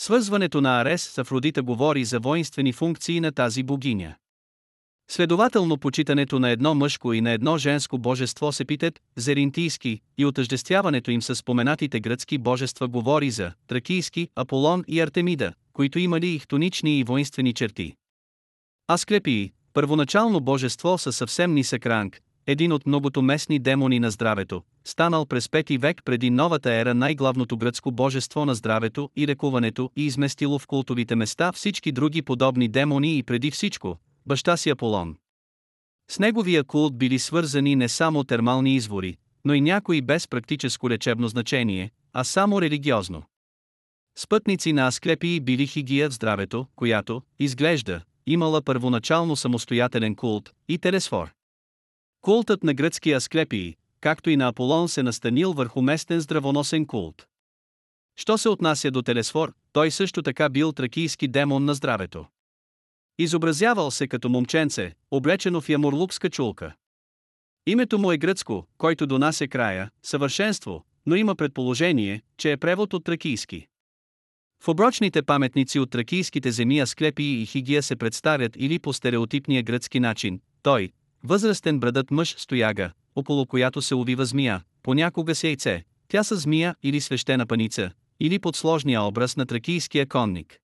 [0.01, 4.15] Свързването на Арес с Афродита говори за воинствени функции на тази богиня.
[5.11, 11.11] Следователно почитането на едно мъжко и на едно женско божество се питат, зеринтийски, и отъждествяването
[11.11, 16.99] им с споменатите гръцки божества говори за тракийски, Аполон и Артемида, които имали и хтонични
[16.99, 17.95] и воинствени черти.
[18.89, 25.27] Асклепии, първоначално божество със съвсем нисък ранг, един от многото местни демони на здравето, станал
[25.27, 30.59] през 5 век преди новата ера най-главното гръцко божество на здравето и лекуването и изместило
[30.59, 35.17] в култовите места всички други подобни демони и преди всичко, баща си Аполон.
[36.11, 41.29] С неговия култ били свързани не само термални извори, но и някои без практическо лечебно
[41.29, 43.23] значение, а само религиозно.
[44.19, 51.38] Спътници на Асклепии били Хигия в здравето, която, изглежда, имала първоначално самостоятелен култ, и Телесфор.
[52.21, 57.27] Култът на гръцки Асклепии, както и на Аполон се настанил върху местен здравоносен култ.
[58.17, 62.27] Що се отнася до Телесфор, той също така бил тракийски демон на здравето.
[63.19, 66.75] Изобразявал се като момченце, облечено в ямурлукска чулка.
[67.67, 73.05] Името му е гръцко, който донася края, съвършенство, но има предположение, че е превод от
[73.05, 73.67] тракийски.
[74.63, 80.01] В оброчните паметници от тракийските земи Асклепии и Хигия се представят или по стереотипния гръцки
[80.01, 80.93] начин, той,
[81.25, 86.75] възрастен брадът мъж стояга, около която се увива змия, понякога с яйце, тя са змия
[86.83, 90.59] или свещена паница, или под сложния образ на тракийския конник.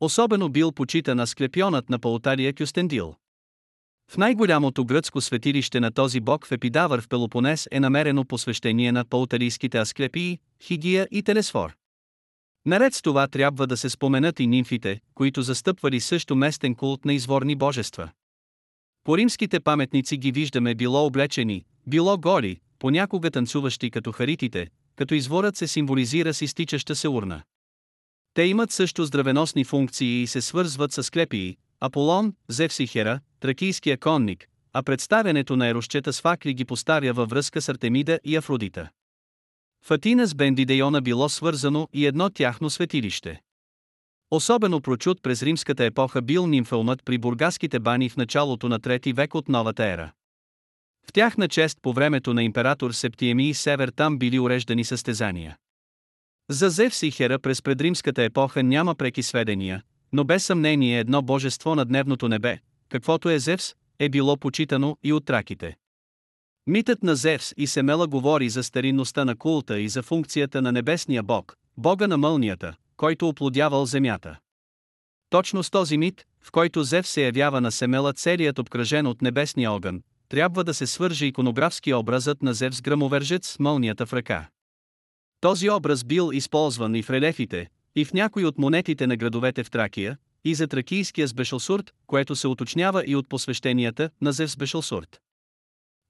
[0.00, 3.14] Особено бил почитан Асклепионът на Паутария Кюстендил.
[4.10, 9.04] В най-голямото гръцко светилище на този бог в Епидавър в Пелопонес е намерено посвещение на
[9.04, 11.76] паутарийските Асклепии, Хигия и Телесфор.
[12.66, 17.12] Наред с това трябва да се споменат и нимфите, които застъпвали също местен култ на
[17.12, 18.10] изворни божества.
[19.08, 24.66] По римските паметници ги виждаме било облечени, било голи, понякога танцуващи като харитите,
[24.96, 27.42] като изворът се символизира с изтичаща се урна.
[28.34, 33.98] Те имат също здравеносни функции и се свързват с клепии, Аполон, Зевс и Хера, тракийския
[33.98, 38.88] конник, а представянето на ерощета с факли ги поставя във връзка с Артемида и Афродита.
[39.84, 43.40] В Атина с Бендидейона било свързано и едно тяхно светилище.
[44.30, 49.34] Особено прочут през римската епоха бил нимфеумът при бургаските бани в началото на трети век
[49.34, 50.12] от новата ера.
[51.08, 55.56] В тяхна чест по времето на император Септиемий Север там били уреждани състезания.
[56.50, 61.74] За Зевс и Хера през предримската епоха няма преки сведения, но без съмнение едно божество
[61.74, 65.76] на дневното небе, каквото е Зевс, е било почитано и от траките.
[66.66, 71.22] Митът на Зевс и Семела говори за старинността на култа и за функцията на небесния
[71.22, 74.38] бог, бога на мълнията, който оплодявал земята.
[75.30, 79.72] Точно с този мит, в който Зев се явява на Семела целият обкръжен от небесния
[79.72, 84.48] огън, трябва да се свърже иконографски образът на Зев с грамовержец с мълнията в ръка.
[85.40, 89.70] Този образ бил използван и в релефите, и в някои от монетите на градовете в
[89.70, 95.20] Тракия, и за тракийския Сбешалсурт, което се уточнява и от посвещенията на Зев Сбешалсурт.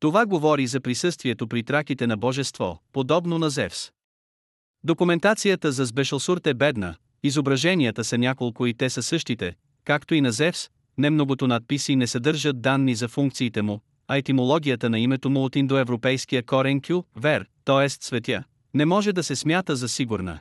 [0.01, 3.93] Това говори за присъствието при траките на божество, подобно на Зевс.
[4.85, 10.33] Документацията за Сбешалсурт е бедна, изображенията са няколко и те са същите, както и на
[10.33, 15.57] Зевс, немногото надписи не съдържат данни за функциите му, а етимологията на името му от
[15.57, 17.89] индоевропейския корен кю, вер, т.е.
[17.89, 20.39] светя, не може да се смята за сигурна.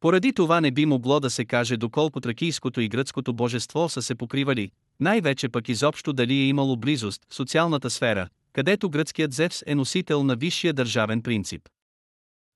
[0.00, 4.14] Поради това не би могло да се каже доколко тракийското и гръцкото божество са се
[4.14, 4.70] покривали,
[5.00, 10.24] най-вече пък изобщо дали е имало близост в социалната сфера, където гръцкият Зевс е носител
[10.24, 11.62] на висшия държавен принцип.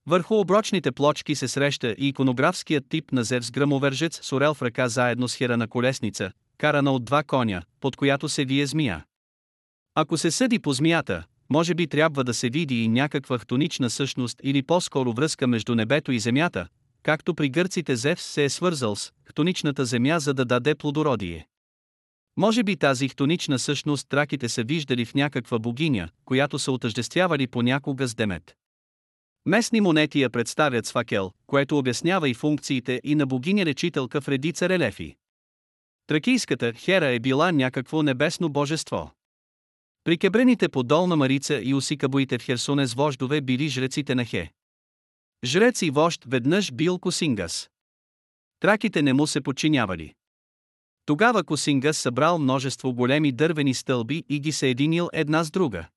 [0.07, 4.89] Върху оброчните плочки се среща и иконографският тип на Зевс грамовержец с орел в ръка
[4.89, 9.05] заедно с хера на колесница, карана от два коня, под която се вие змия.
[9.95, 14.41] Ако се съди по змията, може би трябва да се види и някаква хтонична същност
[14.43, 16.69] или по-скоро връзка между небето и земята,
[17.03, 21.47] както при гърците Зевс се е свързал с хтоничната земя за да даде плодородие.
[22.37, 28.07] Може би тази хтонична същност траките са виждали в някаква богиня, която са отъждествявали понякога
[28.07, 28.57] с Демет.
[29.47, 34.69] Местни монети я представят с факел, което обяснява и функциите и на богиня-речителка в редица
[34.69, 35.17] релефи.
[36.07, 39.13] Тракийската Хера е била някакво небесно божество.
[40.05, 44.53] Прикебрените по Долна Марица и усикабоите в Херсонес вождове били жреците на Хе.
[45.45, 47.71] Жрец и вожд веднъж бил Косингас.
[48.61, 50.15] Траките не му се подчинявали.
[51.07, 55.89] Тогава Косингас събрал множество големи дървени стълби и ги съединил една с друга.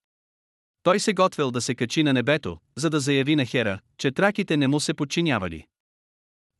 [0.83, 4.57] Той се готвил да се качи на небето, за да заяви на Хера, че траките
[4.57, 5.65] не му се подчинявали.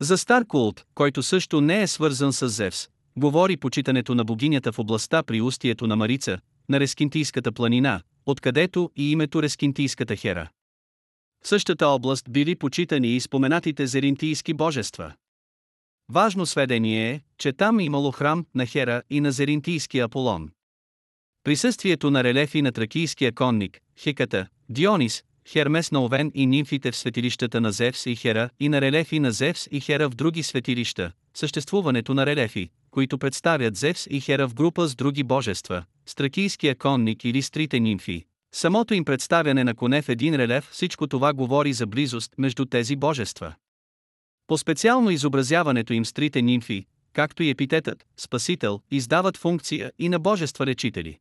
[0.02, 4.80] За стар култ, който също не е свързан с Зевс, говори почитането на богинята в
[4.80, 10.50] областта при устието на Марица, на Рескинтийската планина, откъдето и името Рескинтийската Хера.
[11.44, 15.14] В същата област били почитани и споменатите зеринтийски божества.
[16.12, 20.50] Важно сведение е, че там имало храм на Хера и на зеринтийския Аполон.
[21.44, 27.62] Присъствието на релефи на тракийския конник, Хеката, Дионис, Хермес на Овен и нимфите в светилищата
[27.62, 32.14] на Зевс и Хера и на релефи на Зевс и Хера в други светилища, съществуването
[32.14, 37.42] на релефи, които представят Зевс и Хера в група с други божества, стракийския конник или
[37.42, 38.26] стрите нимфи.
[38.56, 42.96] Самото им представяне на коне в един релеф, всичко това говори за близост между тези
[42.96, 43.56] божества.
[44.48, 50.66] По-специално изобразяването им с трите нимфи, както и епитетът, спасител, издават функция и на божества
[50.66, 51.18] речители.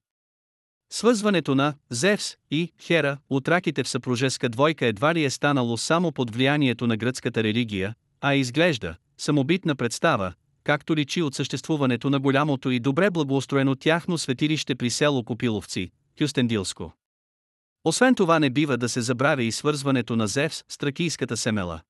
[0.95, 6.13] Свързването на Зевс и Хера от раките в съпружеска двойка едва ли е станало само
[6.13, 10.33] под влиянието на гръцката религия, а изглежда самобитна представа,
[10.65, 16.93] както личи от съществуването на голямото и добре благоустроено тяхно светилище при село Копиловци, Кюстендилско.
[17.85, 21.81] Освен това не бива да се забравя и свързването на Зевс с тракийската семела.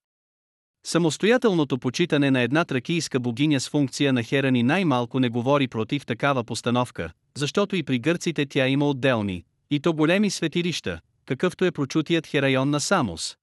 [0.86, 6.44] Самостоятелното почитане на една тракийска богиня с функция на Херани най-малко не говори против такава
[6.44, 12.26] постановка, защото и при гърците тя има отделни, и то големи светилища, какъвто е прочутият
[12.26, 13.36] Херайон на Самос.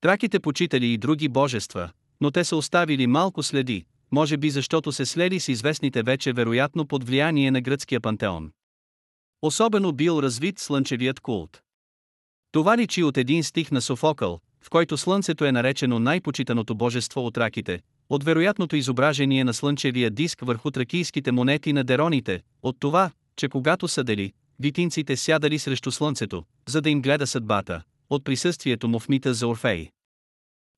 [0.00, 1.90] Траките почитали и други божества,
[2.20, 6.86] но те са оставили малко следи, може би защото се слели с известните вече вероятно
[6.86, 8.50] под влияние на гръцкия пантеон.
[9.42, 11.62] Особено бил развит слънчевият култ.
[12.52, 17.38] Това личи от един стих на Софокъл, в който Слънцето е наречено най-почитаното божество от
[17.38, 17.80] раките,
[18.10, 23.88] от вероятното изображение на слънчевия диск върху тракийските монети на дероните, от това, че когато
[23.88, 29.08] са дели, витинците сядали срещу Слънцето, за да им гледа съдбата, от присъствието му в
[29.08, 29.90] мита за Орфей.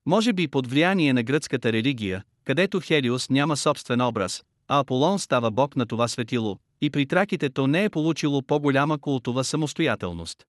[0.06, 5.50] Може би под влияние на гръцката религия, където Хелиос няма собствен образ, а Аполон става
[5.50, 10.44] бог на това светило, и при траките то не е получило по-голяма култова самостоятелност.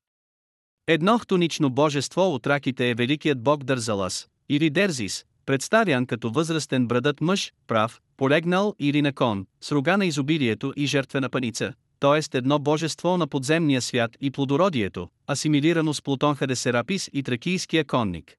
[0.88, 7.22] Едно хтонично божество от раките е великият бог Дързалас, или Дерзис, представян като възрастен брадът
[7.22, 12.38] мъж, прав, полегнал или на кон, с рога на изобилието и жертвена паница, т.е.
[12.38, 18.36] едно божество на подземния свят и плодородието, асимилирано с Плутон Хадесерапис и тракийския конник.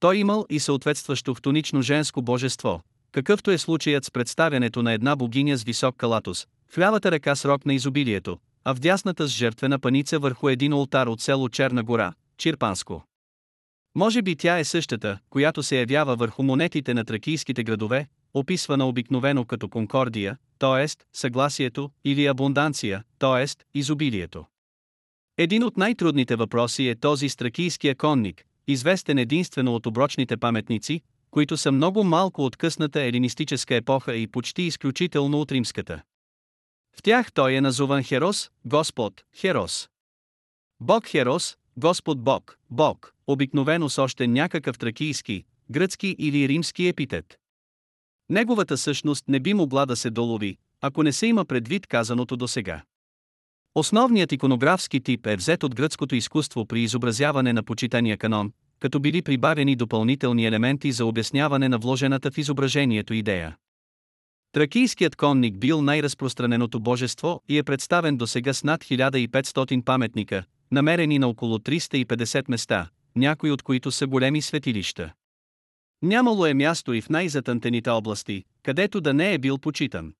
[0.00, 2.80] Той имал и съответстващо хтонично женско божество,
[3.12, 7.44] какъвто е случаят с представянето на една богиня с висок калатус, в лявата ръка с
[7.44, 11.82] рок на изобилието, а в дясната с жертвена паница върху един ултар от село Черна
[11.82, 13.04] гора, Чирпанско.
[13.94, 19.44] Може би тя е същата, която се явява върху монетите на тракийските градове, описвана обикновено
[19.44, 20.86] като конкордия, т.е.
[21.12, 23.46] съгласието, или абунданция, т.е.
[23.78, 24.44] изобилието.
[25.38, 31.56] Един от най-трудните въпроси е този с тракийския конник, известен единствено от оброчните паметници, които
[31.56, 36.02] са много малко от късната елинистическа епоха и почти изключително от римската.
[36.96, 39.88] В тях той е назован Херос, Господ, Херос.
[40.80, 47.38] Бог Херос, Господ Бог, Бог, обикновено с още някакъв тракийски, гръцки или римски епитет.
[48.28, 52.48] Неговата същност не би могла да се долови, ако не се има предвид казаното до
[52.48, 52.82] сега.
[53.74, 59.22] Основният иконографски тип е взет от гръцкото изкуство при изобразяване на почитания канон, като били
[59.22, 63.56] прибавени допълнителни елементи за обясняване на вложената в изображението идея.
[64.52, 71.18] Тракийският конник бил най-разпространеното божество и е представен до сега с над 1500 паметника, намерени
[71.18, 75.12] на около 350 места, някои от които са големи светилища.
[76.02, 80.12] Нямало е място и в най-затънтените области, където да не е бил почитан.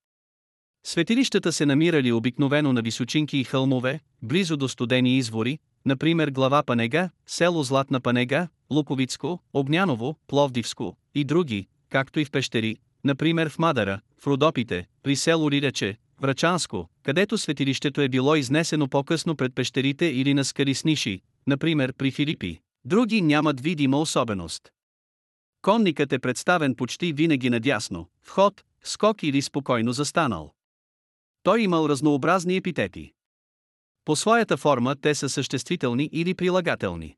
[0.84, 7.10] Светилищата се намирали обикновено на височинки и хълмове, близо до студени извори, например глава Панега,
[7.26, 14.00] село Златна Панега, Луковицко, Огняново, Пловдивско и други, както и в пещери, например в Мадара,
[14.18, 20.34] в Родопите, при село Лирече, Врачанско, където светилището е било изнесено по-късно пред пещерите или
[20.34, 22.60] на скали с ниши, например при Филипи.
[22.84, 24.72] Други нямат видима особеност.
[25.62, 30.54] Конникът е представен почти винаги надясно, вход, скок или спокойно застанал.
[31.42, 33.12] Той имал разнообразни епитети.
[34.04, 37.16] По своята форма те са съществителни или прилагателни.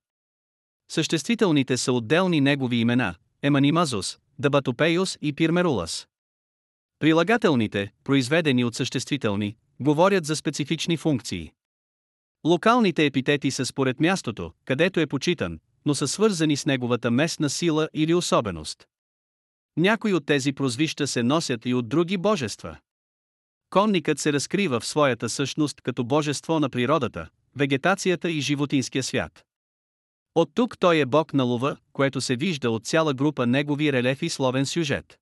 [0.89, 6.09] Съществителните са отделни негови имена– Еманимазус, Дабатопеюс и Пирмерулас.
[6.99, 11.53] Прилагателните, произведени от съществителни, говорят за специфични функции.
[12.47, 17.89] Локалните епитети са според мястото, където е почитан, но са свързани с неговата местна сила
[17.95, 18.89] или особеност.
[19.77, 22.77] Някои от тези прозвища се носят и от други божества.
[23.71, 29.45] Конникът се разкрива в своята същност като божество на природата, вегетацията и животинския свят.
[30.35, 34.29] От тук той е бог на лова, което се вижда от цяла група негови релефи
[34.29, 35.19] словен сюжет.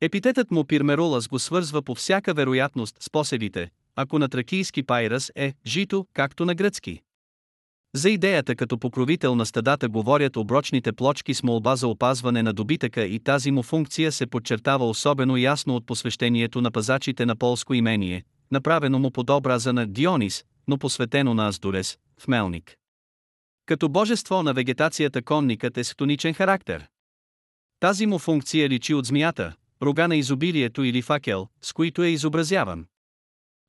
[0.00, 5.54] Епитетът му Пирмерулас го свързва по всяка вероятност с посевите, ако на тракийски пайрас е
[5.66, 7.02] жито, както на гръцки.
[7.94, 13.04] За идеята като покровител на стадата говорят оброчните плочки с молба за опазване на добитъка
[13.04, 18.24] и тази му функция се подчертава особено ясно от посвещението на пазачите на полско имение,
[18.50, 22.76] направено му под образа на Дионис, но посветено на Аздурес, в Мелник.
[23.66, 26.86] Като божество на вегетацията конникът е с хтоничен характер.
[27.80, 32.86] Тази му функция личи от змията, рога на изобилието или факел, с които е изобразяван.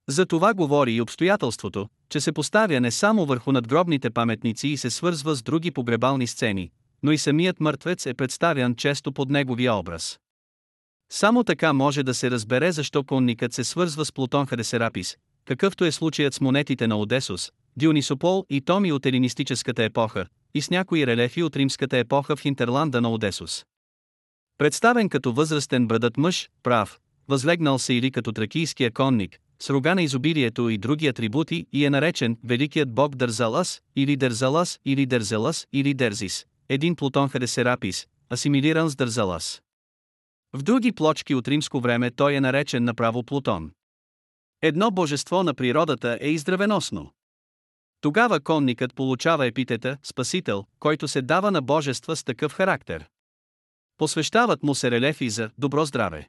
[0.10, 4.90] За това говори и обстоятелството, че се поставя не само върху надгробните паметници и се
[4.90, 6.72] свързва с други погребални сцени,
[7.04, 10.20] но и самият мъртвец е представян често под неговия образ.
[11.12, 15.92] Само така може да се разбере защо конникът се свързва с Плутон Хадесерапис, какъвто е
[15.92, 21.44] случаят с монетите на Одесус, Дионисопол и Томи от елинистическата епоха, и с някои релефи
[21.44, 23.66] от римската епоха в Хинтерланда на Одесус.
[24.58, 30.02] Представен като възрастен брадът мъж, прав, възлегнал се или като тракийския конник, с рога на
[30.02, 35.94] изобилието и други атрибути и е наречен Великият бог Дързалас, или Дързалас, или Дерзелас, или
[35.94, 39.62] Дерзис, един Плутон Хадесерапис, асимилиран с Дързалас.
[40.54, 43.72] В други плочки от римско време той е наречен направо Плутон.
[44.62, 47.12] Едно божество на природата е издравеносно.
[48.02, 53.06] Тогава конникът получава епитета Спасител, който се дава на божества с такъв характер.
[53.98, 56.28] Посвещават му се релефи за добро здраве.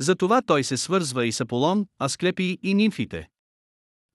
[0.00, 3.28] Затова той се свързва и с Аполон, Асклепий и нимфите.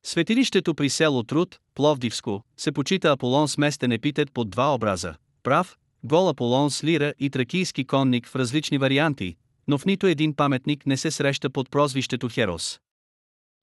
[0.05, 5.77] Светилището при село Труд, Пловдивско, се почита Аполон с местен епитет под два образа– прав,
[6.03, 9.35] гол Аполон с лира и тракийски конник в различни варианти,
[9.67, 12.79] но в нито един паметник не се среща под прозвището Херос.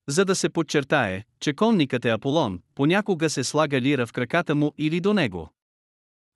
[0.09, 4.73] За да се подчертае, че конникът е Аполон, понякога се слага лира в краката му
[4.79, 5.53] или до него.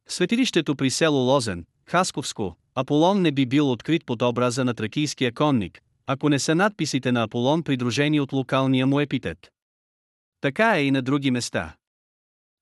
[0.09, 5.81] Светилището при село Лозен, Хасковско, Аполон не би бил открит под образа на тракийския конник,
[6.07, 9.53] ако не са надписите на Аполон придружени от локалния му епитет.
[10.41, 11.77] Така е и на други места.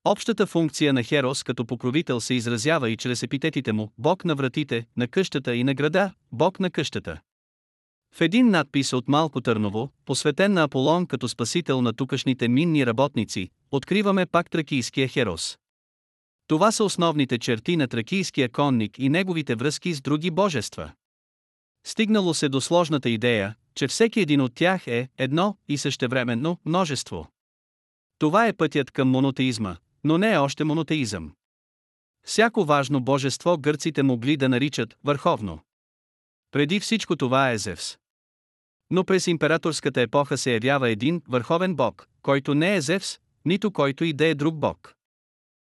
[0.04, 4.86] Общата функция на Херос като покровител се изразява и чрез епитетите му Бог на вратите,
[4.96, 7.20] на къщата и на града, Бог на къщата.
[8.14, 13.48] В един надпис от Малко Търново, посветен на Аполон като спасител на тукашните минни работници,
[13.70, 15.58] откриваме пак тракийския Херос.
[16.46, 20.92] Това са основните черти на тракийския конник и неговите връзки с други божества.
[21.84, 27.28] Стигнало се до сложната идея, че всеки един от тях е едно и същевременно множество.
[28.18, 31.32] Това е пътят към монотеизма, но не е още монотеизъм.
[32.24, 35.60] Всяко важно божество гърците могли да наричат върховно.
[36.50, 37.98] Преди всичко това е Зевс.
[38.90, 44.04] Но през императорската епоха се явява един върховен бог, който не е Зевс, нито който
[44.04, 44.94] и да е друг бог.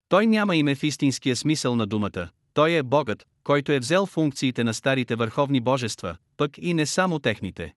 [0.10, 4.64] Той няма име в истинския смисъл на думата, той е Богът, който е взел функциите
[4.64, 7.74] на старите върховни божества, пък и не само техните.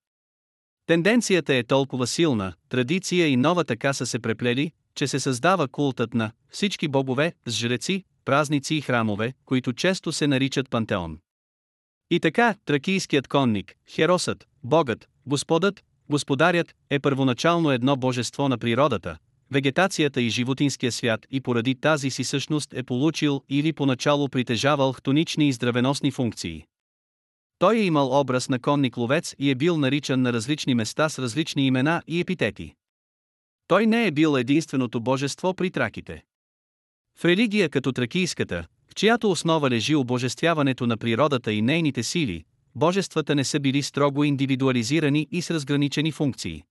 [0.86, 6.14] Тенденцията е толкова силна, традиция и нова така са се преплели, че се създава култът
[6.14, 11.18] на всички богове с жреци, празници и храмове, които често се наричат пантеон.
[12.10, 19.18] И така, тракийският конник, херосът, богът, господът, господарят е първоначално едно божество на природата,
[19.52, 25.48] вегетацията и животинския свят и поради тази си същност е получил или поначало притежавал хтонични
[25.48, 26.64] и здравеносни функции.
[27.58, 31.18] Той е имал образ на конник ловец и е бил наричан на различни места с
[31.18, 32.74] различни имена и епитети.
[33.66, 36.22] Той не е бил единственото божество при траките.
[37.18, 42.44] В религия като тракийската, в чиято основа лежи обожествяването на природата и нейните сили,
[42.74, 46.62] божествата не са били строго индивидуализирани и с разграничени функции.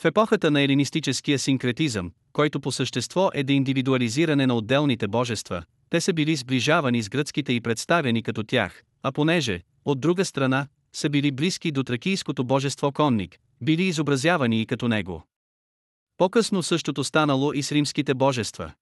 [0.00, 6.12] В епохата на елинистическия синкретизъм, който по същество е деиндивидуализиране на отделните божества, те са
[6.12, 11.32] били сближавани с гръцките и представени като тях, а понеже, от друга страна, са били
[11.32, 15.22] близки до тракийското божество конник, били изобразявани и като него.
[16.16, 18.72] По-късно същото станало и с римските божества.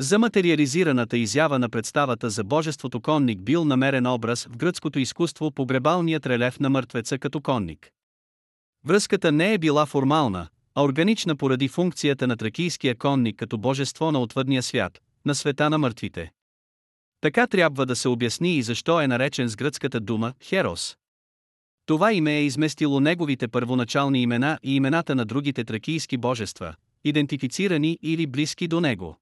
[0.00, 6.26] За материализираната изява на представата за божеството конник бил намерен образ в гръцкото изкуство погребалният
[6.26, 7.90] релеф на мъртвеца като конник.
[8.84, 14.20] Връзката не е била формална, а органична поради функцията на тракийския конник като божество на
[14.20, 16.32] отвъдния свят, на света на мъртвите.
[17.20, 20.96] Така трябва да се обясни и защо е наречен с гръцката дума Херос.
[21.86, 26.74] Това име е изместило неговите първоначални имена и имената на другите тракийски божества,
[27.04, 29.16] идентифицирани или близки до него.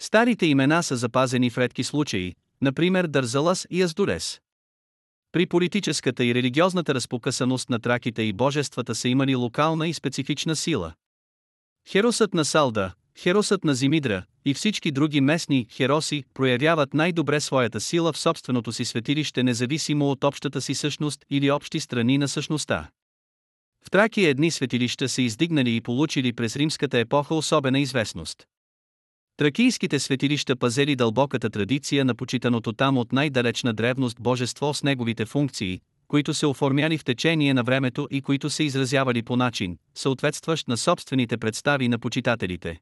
[0.00, 4.40] Старите имена са запазени в редки случаи, например Дързалас и Аздурес.
[5.34, 10.92] При политическата и религиозната разпокъсаност на траките и божествата са имали локална и специфична сила.
[11.88, 18.12] Херосът на Салда, Херосът на Зимидра и всички други местни хероси проявяват най-добре своята сила
[18.12, 22.90] в собственото си светилище независимо от общата си същност или общи страни на същността.
[23.86, 28.46] В Тракия едни светилища са издигнали и получили през римската епоха особена известност.
[29.36, 35.80] Тракийските светилища пазели дълбоката традиция на почитаното там от най-далечна древност божество с неговите функции,
[36.08, 40.76] които се оформяли в течение на времето и които се изразявали по начин, съответстващ на
[40.76, 42.80] собствените представи на почитателите.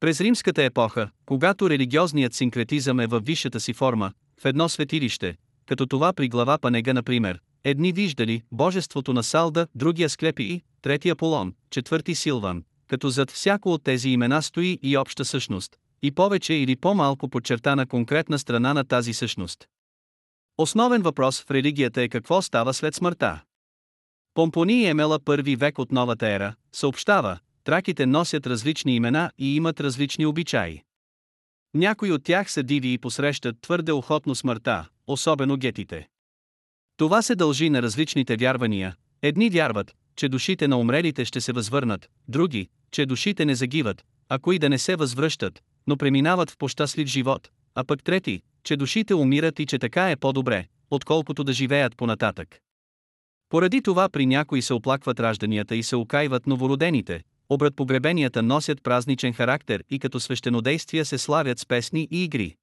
[0.00, 5.36] През римската епоха, когато религиозният синкретизъм е във висшата си форма, в едно светилище,
[5.66, 11.54] като това при глава Панега например, едни виждали божеството на Салда, другия Склепи, третия Полон,
[11.70, 12.62] четвърти Силван,
[12.94, 17.86] като зад всяко от тези имена стои и обща същност, и повече или по-малко подчертана
[17.86, 19.68] конкретна страна на тази същност.
[20.58, 23.42] Основен въпрос в религията е какво става след смъртта.
[24.34, 30.26] Помпони Емела първи век от новата ера, съобщава, траките носят различни имена и имат различни
[30.26, 30.82] обичаи.
[31.74, 36.08] Някои от тях са диви и посрещат твърде охотно смъртта, особено гетите.
[36.96, 38.96] Това се дължи на различните вярвания.
[39.22, 44.38] Едни вярват, че душите на умрелите ще се възвърнат, други, че душите не загиват, а
[44.38, 49.14] кои да не се възвръщат, но преминават в пощастлив живот, а пък трети, че душите
[49.14, 52.58] умират и че така е по-добре, отколкото да живеят понататък.
[53.48, 59.32] Поради това при някои се оплакват ражданията и се окайват новородените, обрат погребенията носят празничен
[59.32, 62.56] характер и като свещенодействия се славят с песни и игри.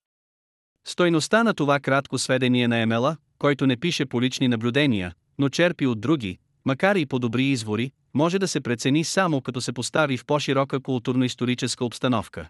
[0.87, 5.87] Стойността на това кратко сведение на Емела, който не пише по лични наблюдения, но черпи
[5.87, 10.17] от други, макар и по добри извори, може да се прецени само като се постави
[10.17, 12.49] в по-широка културно-историческа обстановка.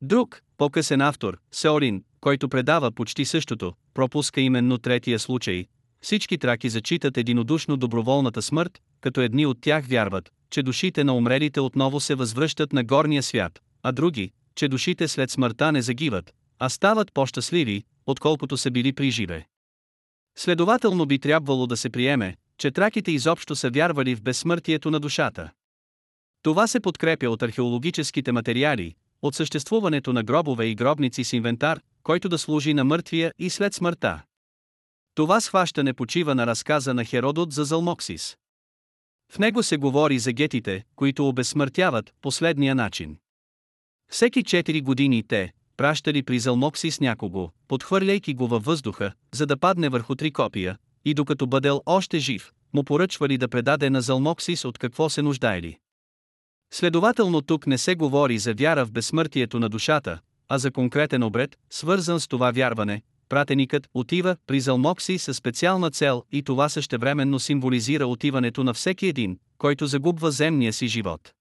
[0.00, 5.66] Друг, по-късен автор, Сеорин, който предава почти същото, пропуска именно третия случай.
[6.00, 11.60] Всички траки зачитат единодушно доброволната смърт, като едни от тях вярват, че душите на умрелите
[11.60, 16.68] отново се възвръщат на горния свят, а други, че душите след смъртта не загиват, а
[16.68, 19.46] стават по-щастливи, отколкото са били при живе.
[20.38, 25.50] Следователно би трябвало да се приеме, че траките изобщо са вярвали в безсмъртието на душата.
[26.42, 32.28] Това се подкрепя от археологическите материали, от съществуването на гробове и гробници с инвентар, който
[32.28, 34.22] да служи на мъртвия и след смъртта.
[35.14, 38.36] Това схващане почива на разказа на Херодот за Залмоксис.
[39.32, 43.16] В него се говори за гетите, които обезсмъртяват последния начин.
[44.10, 49.88] Всеки 4 години те, пращали при Залмоксис някого, подхвърляйки го във въздуха, за да падне
[49.88, 54.78] върху три копия, и докато бъдел още жив, му поръчвали да предаде на Залмоксис от
[54.78, 55.78] какво се нуждаели.
[56.72, 61.58] Следователно тук не се говори за вяра в безсмъртието на душата, а за конкретен обред,
[61.70, 68.06] свързан с това вярване, пратеникът отива при Залмокси със специална цел и това същевременно символизира
[68.06, 71.32] отиването на всеки един, който загубва земния си живот.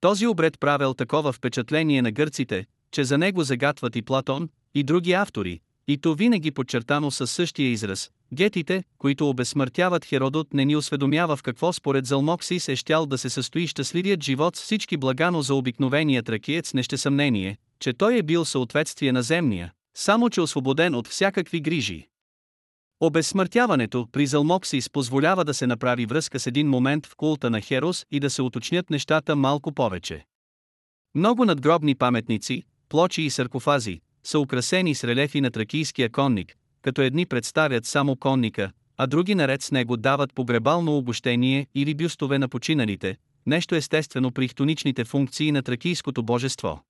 [0.00, 5.12] Този обред правил такова впечатление на гърците, че за него загатват и Платон, и други
[5.12, 8.10] автори, и то винаги подчертано със същия израз.
[8.32, 13.30] Гетите, които обезсмъртяват Херодот не ни осведомява в какво според Залмоксис е щял да се
[13.30, 18.22] състои щастливият живот с всички благано за обикновения тракиец не ще съмнение, че той е
[18.22, 22.08] бил съответствие на земния, само че освободен от всякакви грижи.
[23.00, 28.06] Обезсмъртяването при Залмоксис позволява да се направи връзка с един момент в култа на Херос
[28.10, 30.24] и да се уточнят нещата малко повече.
[31.14, 37.26] Много надгробни паметници, плочи и саркофази, са украсени с релефи на тракийския конник, като едни
[37.26, 43.16] представят само конника, а други наред с него дават погребално обощение или бюстове на починалите,
[43.46, 46.82] нещо естествено при хтоничните функции на тракийското божество.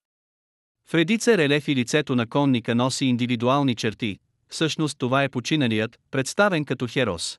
[0.89, 4.19] В редица релефи лицето на конника носи индивидуални черти,
[4.49, 7.39] всъщност това е починалият, представен като херос.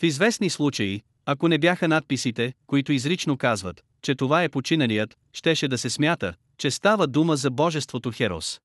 [0.00, 5.68] В известни случаи, ако не бяха надписите, които изрично казват, че това е починалият, щеше
[5.68, 8.60] да се смята, че става дума за божеството Херос.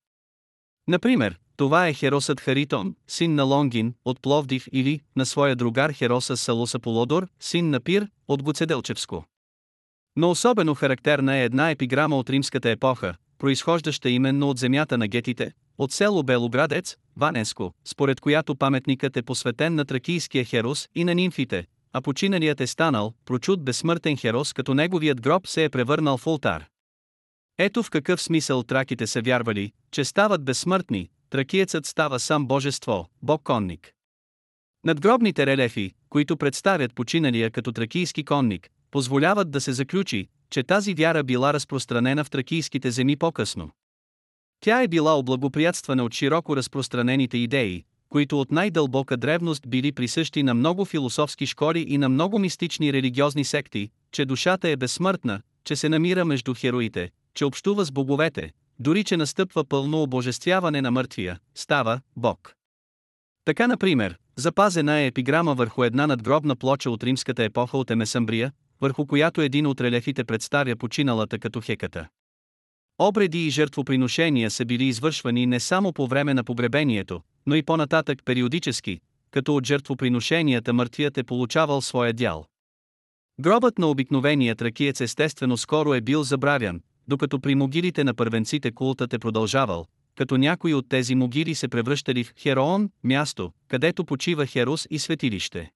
[0.88, 6.38] Например, това е Херосът Харитон, син на Лонгин, от Пловдив или, на своя другар Хероса
[6.38, 9.26] Салуса Полодор, син на Пир, от Гоцеделчевско.
[10.16, 15.52] Но особено характерна е една епиграма от римската епоха, произхождаща именно от земята на гетите,
[15.78, 21.66] от село Белоградец, Ванеско, според която паметникът е посветен на тракийския Херос и на нимфите,
[21.94, 26.66] а починалият е станал, прочут безсмъртен херос като неговият гроб се е превърнал в ултар.
[27.58, 33.92] Ето в какъв смисъл траките са вярвали, че стават безсмъртни, тракиецът става сам божество, бог-конник.
[34.84, 41.24] Надгробните релефи, които представят починалия като тракийски конник, позволяват да се заключи, че тази вяра
[41.24, 43.72] била разпространена в тракийските земи по-късно.
[44.60, 50.54] Тя е била облагоприятствана от широко разпространените идеи, които от най-дълбока древност били присъщи на
[50.54, 55.90] много философски школи и на много мистични религиозни секти, че душата е безсмъртна, че се
[55.90, 62.02] намира между хероите, че общува с боговете, дори че настъпва пълно обожествяване на мъртвия, става
[62.16, 62.54] Бог.
[63.46, 69.06] Така, например, запазена е епиграма върху една надгробна плоча от римската епоха от Емесамбрия, върху
[69.06, 72.08] която един от релефите представя починалата като хеката.
[73.00, 78.20] Обреди и жертвоприношения са били извършвани не само по време на погребението, но и по-нататък
[78.26, 79.00] периодически,
[79.32, 82.46] като от жертвоприношенията мъртвият е получавал своя дял.
[83.40, 89.14] Гробът на обикновения тракиец естествено скоро е бил забравян, докато при могилите на първенците култът
[89.14, 89.86] е продължавал,
[90.16, 95.72] като някои от тези могили се превръщали в Хероон, място, където почива Херос и светилище.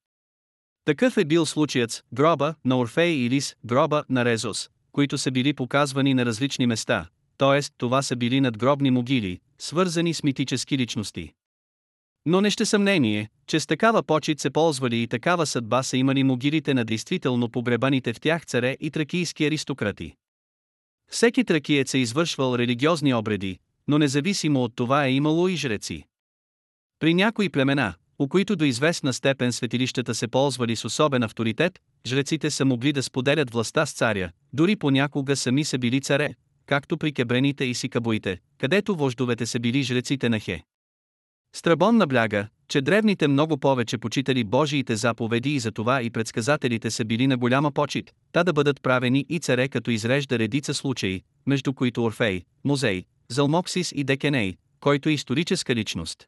[0.86, 5.32] Такъв е бил случаят с гроба на Орфей или с гроба на Резос, които са
[5.32, 7.05] били показвани на различни места,
[7.38, 7.61] т.е.
[7.77, 11.34] това са били надгробни могили, свързани с митически личности.
[12.25, 16.23] Но не ще съмнение, че с такава почет се ползвали и такава съдба са имали
[16.23, 20.13] могилите на действително погребаните в тях царе и тракийски аристократи.
[21.12, 26.03] Всеки тракиец е извършвал религиозни обреди, но независимо от това е имало и жреци.
[26.99, 32.51] При някои племена, у които до известна степен светилищата се ползвали с особен авторитет, жреците
[32.51, 36.34] са могли да споделят властта с царя, дори понякога сами са били царе,
[36.66, 40.64] както при кебрените и сикабоите, където вождовете са били жреците на Хе.
[41.54, 47.28] Страбон набляга, че древните много повече почитали Божиите заповеди и затова и предсказателите са били
[47.28, 52.04] на голяма почет, та да бъдат правени и царе като изрежда редица случаи, между които
[52.04, 56.28] Орфей, Музей, Залмоксис и Декеней, който е историческа личност.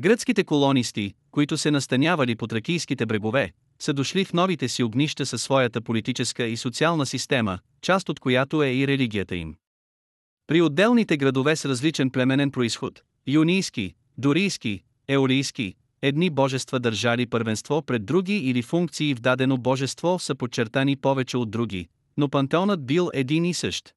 [0.00, 5.42] Гръцките колонисти, които се настанявали по тракийските брегове, са дошли в новите си огнища със
[5.42, 9.54] своята политическа и социална система, част от която е и религията им.
[10.46, 18.06] При отделните градове с различен племенен происход, юнийски, дорийски, еолийски, едни божества държали първенство пред
[18.06, 23.44] други или функции в дадено божество са подчертани повече от други, но пантеонът бил един
[23.44, 23.94] и същ.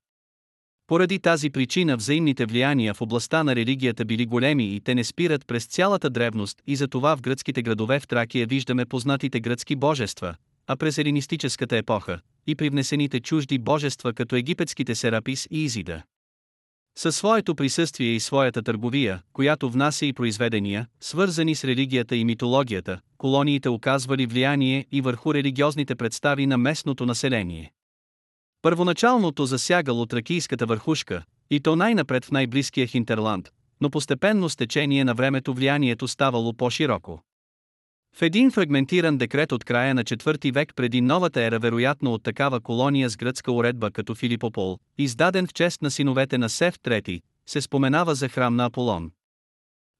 [0.87, 5.47] Поради тази причина взаимните влияния в областта на религията били големи и те не спират
[5.47, 10.35] през цялата древност и затова в гръцките градове в Тракия виждаме познатите гръцки божества,
[10.67, 16.03] а през елинистическата епоха и привнесените чужди божества като египетските Серапис и Изида.
[16.95, 22.99] Със своето присъствие и своята търговия, която внася и произведения, свързани с религията и митологията,
[23.17, 27.71] колониите оказвали влияние и върху религиозните представи на местното население.
[28.61, 33.49] Първоначалното засягало тракийската върхушка, и то най-напред в най-близкия Хинтерланд,
[33.81, 37.23] но постепенно с течение на времето влиянието ставало по-широко.
[38.15, 42.59] В един фрагментиран декрет от края на 4 век преди новата ера вероятно от такава
[42.61, 47.61] колония с гръцка уредба като Филипопол, издаден в чест на синовете на Сев III, се
[47.61, 49.11] споменава за храм на Аполон.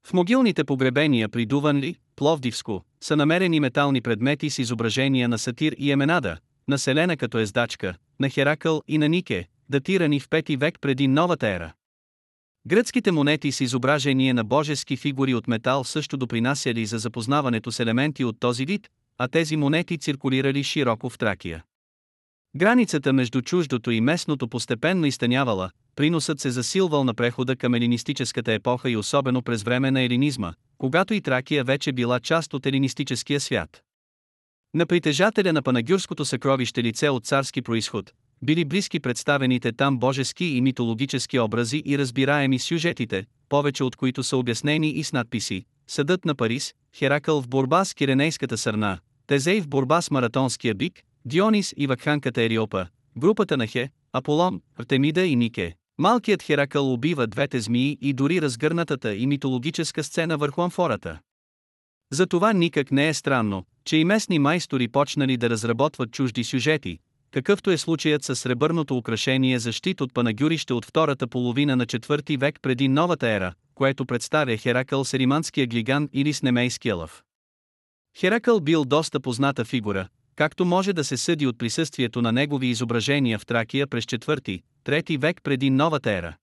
[0.07, 5.91] В могилните погребения при Дуванли, Пловдивско, са намерени метални предмети с изображения на Сатир и
[5.91, 6.37] Еменада,
[6.67, 11.73] населена като ездачка, на Херакъл и на Нике, датирани в 5 век преди новата ера.
[12.67, 18.23] Гръцките монети с изображение на божески фигури от метал също допринасяли за запознаването с елементи
[18.23, 21.63] от този вид, а тези монети циркулирали широко в Тракия.
[22.55, 28.89] Границата между чуждото и местното постепенно изтънявала, приносът се засилвал на прехода към елинистическата епоха
[28.89, 33.81] и особено през време на елинизма, когато и Тракия вече била част от елинистическия свят.
[34.73, 38.13] На притежателя на панагюрското съкровище лице от царски происход,
[38.43, 44.37] били близки представените там божески и митологически образи и разбираеми сюжетите, повече от които са
[44.37, 49.67] обяснени и с надписи Съдът на Парис, Херакъл в борба с Киренейската сърна, Тезей в
[49.67, 52.87] борба с маратонския бик, Дионис и вакханката Ериопа,
[53.17, 55.75] групата на Хе, Аполон, Артемида и Нике.
[55.97, 61.19] Малкият Херакъл убива двете змии и дори разгърнатата и митологическа сцена върху амфората.
[62.11, 66.99] Затова никак не е странно, че и местни майстори почнали да разработват чужди сюжети,
[67.33, 72.37] какъвто е случаят с сребърното украшение за щит от панагюрище от втората половина на 4
[72.37, 77.23] век преди новата ера, което представя Херакъл Сериманския глиган или с немейския лъв.
[78.17, 83.39] Херакъл бил доста позната фигура, както може да се съди от присъствието на негови изображения
[83.39, 86.35] в Тракия през 4-3 век преди новата ера.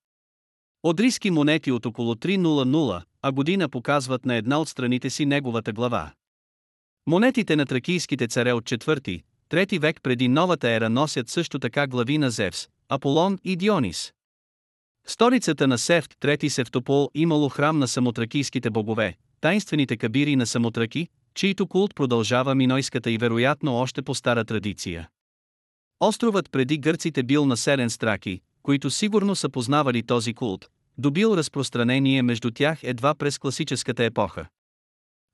[0.83, 6.13] Одрийски монети от около 300, а година показват на една от страните си неговата глава.
[7.07, 12.19] Монетите на тракийските царе от 4 трети век преди новата ера носят също така глави
[12.19, 14.13] на Зевс, Аполон и Дионис.
[15.07, 21.67] Столицата на Сефт, трети Севтопол, имало храм на самотракийските богове, тайнствените кабири на самотраки, чийто
[21.67, 25.09] култ продължава минойската и вероятно още по стара традиция.
[26.01, 32.23] Островът преди гърците бил населен с траки, които сигурно са познавали този култ, добил разпространение
[32.23, 34.47] между тях едва през класическата епоха.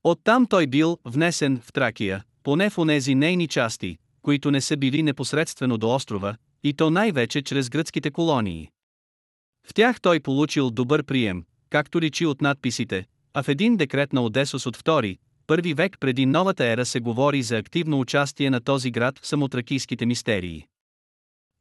[0.04, 5.02] Оттам той бил внесен в Тракия, поне в онези нейни части, които не са били
[5.02, 8.70] непосредствено до острова, и то най-вече чрез гръцките колонии.
[9.66, 14.22] В тях той получил добър прием, както личи от надписите, а в един декрет на
[14.22, 18.90] Одесос от втори, първи век преди новата ера се говори за активно участие на този
[18.90, 20.66] град в самотракийските мистерии.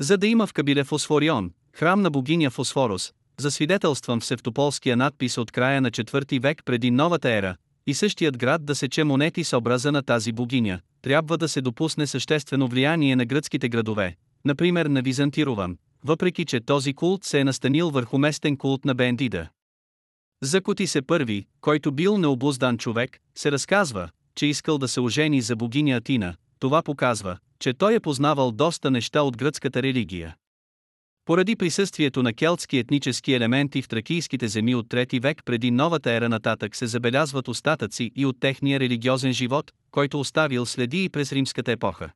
[0.01, 5.51] За да има в Кабиле Фосфорион, храм на богиня Фосфорос, засвидетелствам в Севтополския надпис от
[5.51, 7.55] края на 4 век преди новата ера,
[7.87, 12.07] и същият град да сече монети с образа на тази богиня, трябва да се допусне
[12.07, 14.15] съществено влияние на гръцките градове,
[14.45, 19.47] например на Византирован, въпреки че този култ се е настанил върху местен култ на Бендида.
[20.43, 25.41] За Коти се първи, който бил необуздан човек, се разказва, че искал да се ожени
[25.41, 30.35] за богиня Атина, това показва, че той е познавал доста неща от гръцката религия.
[31.25, 36.29] Поради присъствието на келтски етнически елементи в тракийските земи от 3 век преди новата ера
[36.29, 41.71] нататък се забелязват остатъци и от техния религиозен живот, който оставил следи и през римската
[41.71, 42.09] епоха.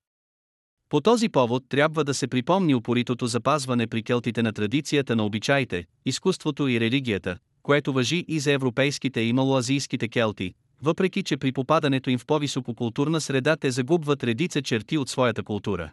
[0.89, 5.85] По този повод трябва да се припомни упоритото запазване при келтите на традицията на обичаите,
[6.05, 12.09] изкуството и религията, което въжи и за европейските и малоазийските келти, въпреки че при попадането
[12.09, 15.91] им в по-висококултурна среда те загубват редица черти от своята култура.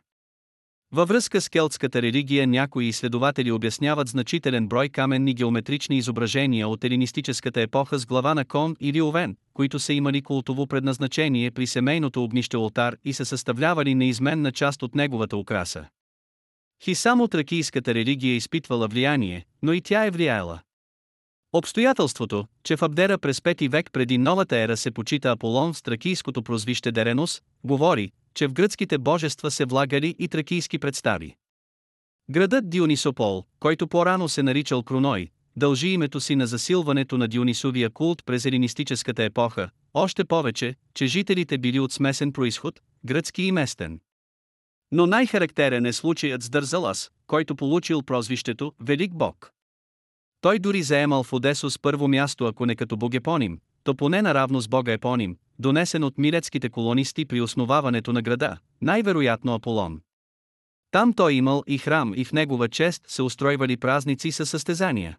[0.93, 7.61] Във връзка с келтската религия някои изследователи обясняват значителен брой каменни геометрични изображения от елинистическата
[7.61, 12.57] епоха с глава на кон или овен, които са имали култово предназначение при семейното огнище
[12.57, 15.85] олтар и са съставлявали неизменна част от неговата украса.
[16.83, 20.61] Хи само тракийската религия изпитвала влияние, но и тя е влияела.
[21.53, 26.43] Обстоятелството, че в Абдера през 5 век преди новата ера се почита Аполон с тракийското
[26.43, 31.37] прозвище Деренос, говори, че в гръцките божества се влагали и тракийски представи.
[32.31, 38.23] Градът Дионисопол, който по-рано се наричал Кроной, дължи името си на засилването на Дионисовия култ
[38.27, 44.01] през елинистическата епоха, още повече, че жителите били от смесен происход, гръцки и местен.
[44.93, 49.53] Но най-характерен е случаят с Дързалас, който получил прозвището Велик Бог.
[50.41, 54.69] Той дори заемал в Одесос първо място ако не като богепоним, то поне наравно с
[54.69, 60.01] бога епоним, донесен от милецките колонисти при основаването на града, най-вероятно Аполон.
[60.91, 65.19] Там той имал и храм и в негова чест се устройвали празници със състезания.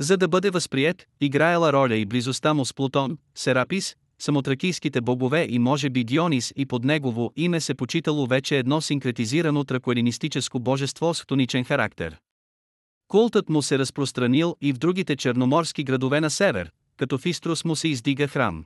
[0.00, 5.58] За да бъде възприят, играела роля и близостта му с Плутон, Серапис, самотракийските богове и
[5.58, 11.22] може би Дионис и под негово име се почитало вече едно синкретизирано тракоелинистическо божество с
[11.22, 12.16] хтоничен характер.
[13.08, 17.76] Култът му се разпространил и в другите черноморски градове на север, като в Иструс му
[17.76, 18.64] се издига храм.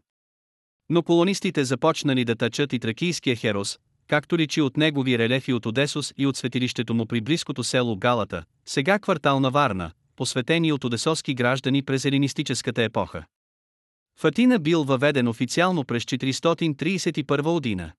[0.91, 3.79] Но колонистите започнали да тъчат и тракийския херос,
[4.09, 8.45] както личи от негови релефи от Одесос и от светилището му при близкото село Галата,
[8.67, 13.25] сега квартал на Варна, посветени от одесоски граждани през елинистическата епоха.
[14.21, 17.93] Фатина бил въведен официално през 431 година.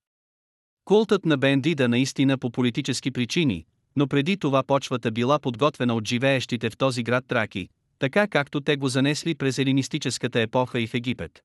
[0.85, 3.65] Култът на Бендида наистина по политически причини,
[3.95, 7.67] но преди това почвата била подготвена от живеещите в този град траки,
[7.99, 11.41] така както те го занесли през елинистическата епоха и в Египет.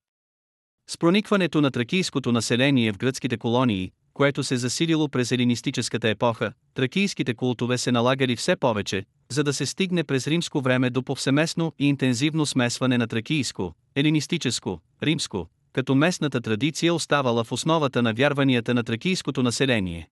[0.91, 7.35] С проникването на тракийското население в гръцките колонии, което се засилило през елинистическата епоха, тракийските
[7.35, 11.89] култове се налагали все повече, за да се стигне през римско време до повсеместно и
[11.89, 18.85] интензивно смесване на тракийско, елинистическо, римско, като местната традиция оставала в основата на вярванията на
[18.85, 20.09] тракийското население.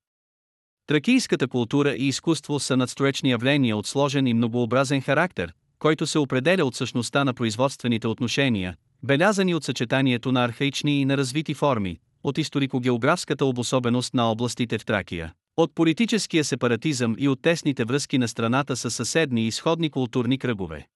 [0.86, 6.64] Тракийската култура и изкуство са надстроечни явления от сложен и многообразен характер, който се определя
[6.64, 12.38] от същността на производствените отношения, белязани от съчетанието на архаични и на развити форми, от
[12.38, 18.76] историко-географската обособеност на областите в Тракия, от политическия сепаратизъм и от тесните връзки на страната
[18.76, 20.86] с съседни и сходни културни кръгове.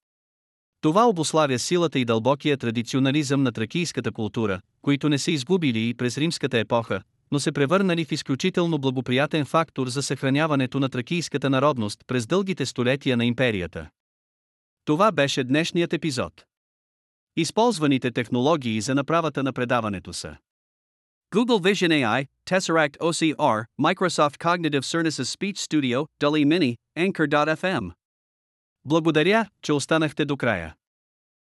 [0.81, 6.19] Това обославя силата и дълбокия традиционализъм на тракийската култура, които не са изгубили и през
[6.19, 7.03] римската епоха,
[7.33, 13.17] но се превърнали в изключително благоприятен фактор за съхраняването на тракийската народност през дългите столетия
[13.17, 13.89] на империята.
[14.85, 16.48] Това беше днешният епизод.
[17.41, 20.37] Използваните технологии за направата на предаването са
[21.35, 27.91] Google Vision AI, Tesseract OCR, Microsoft Cognitive Services Speech Studio, DALI Mini, Anchor.fm.
[28.85, 30.75] Благодаря, че останахте до края.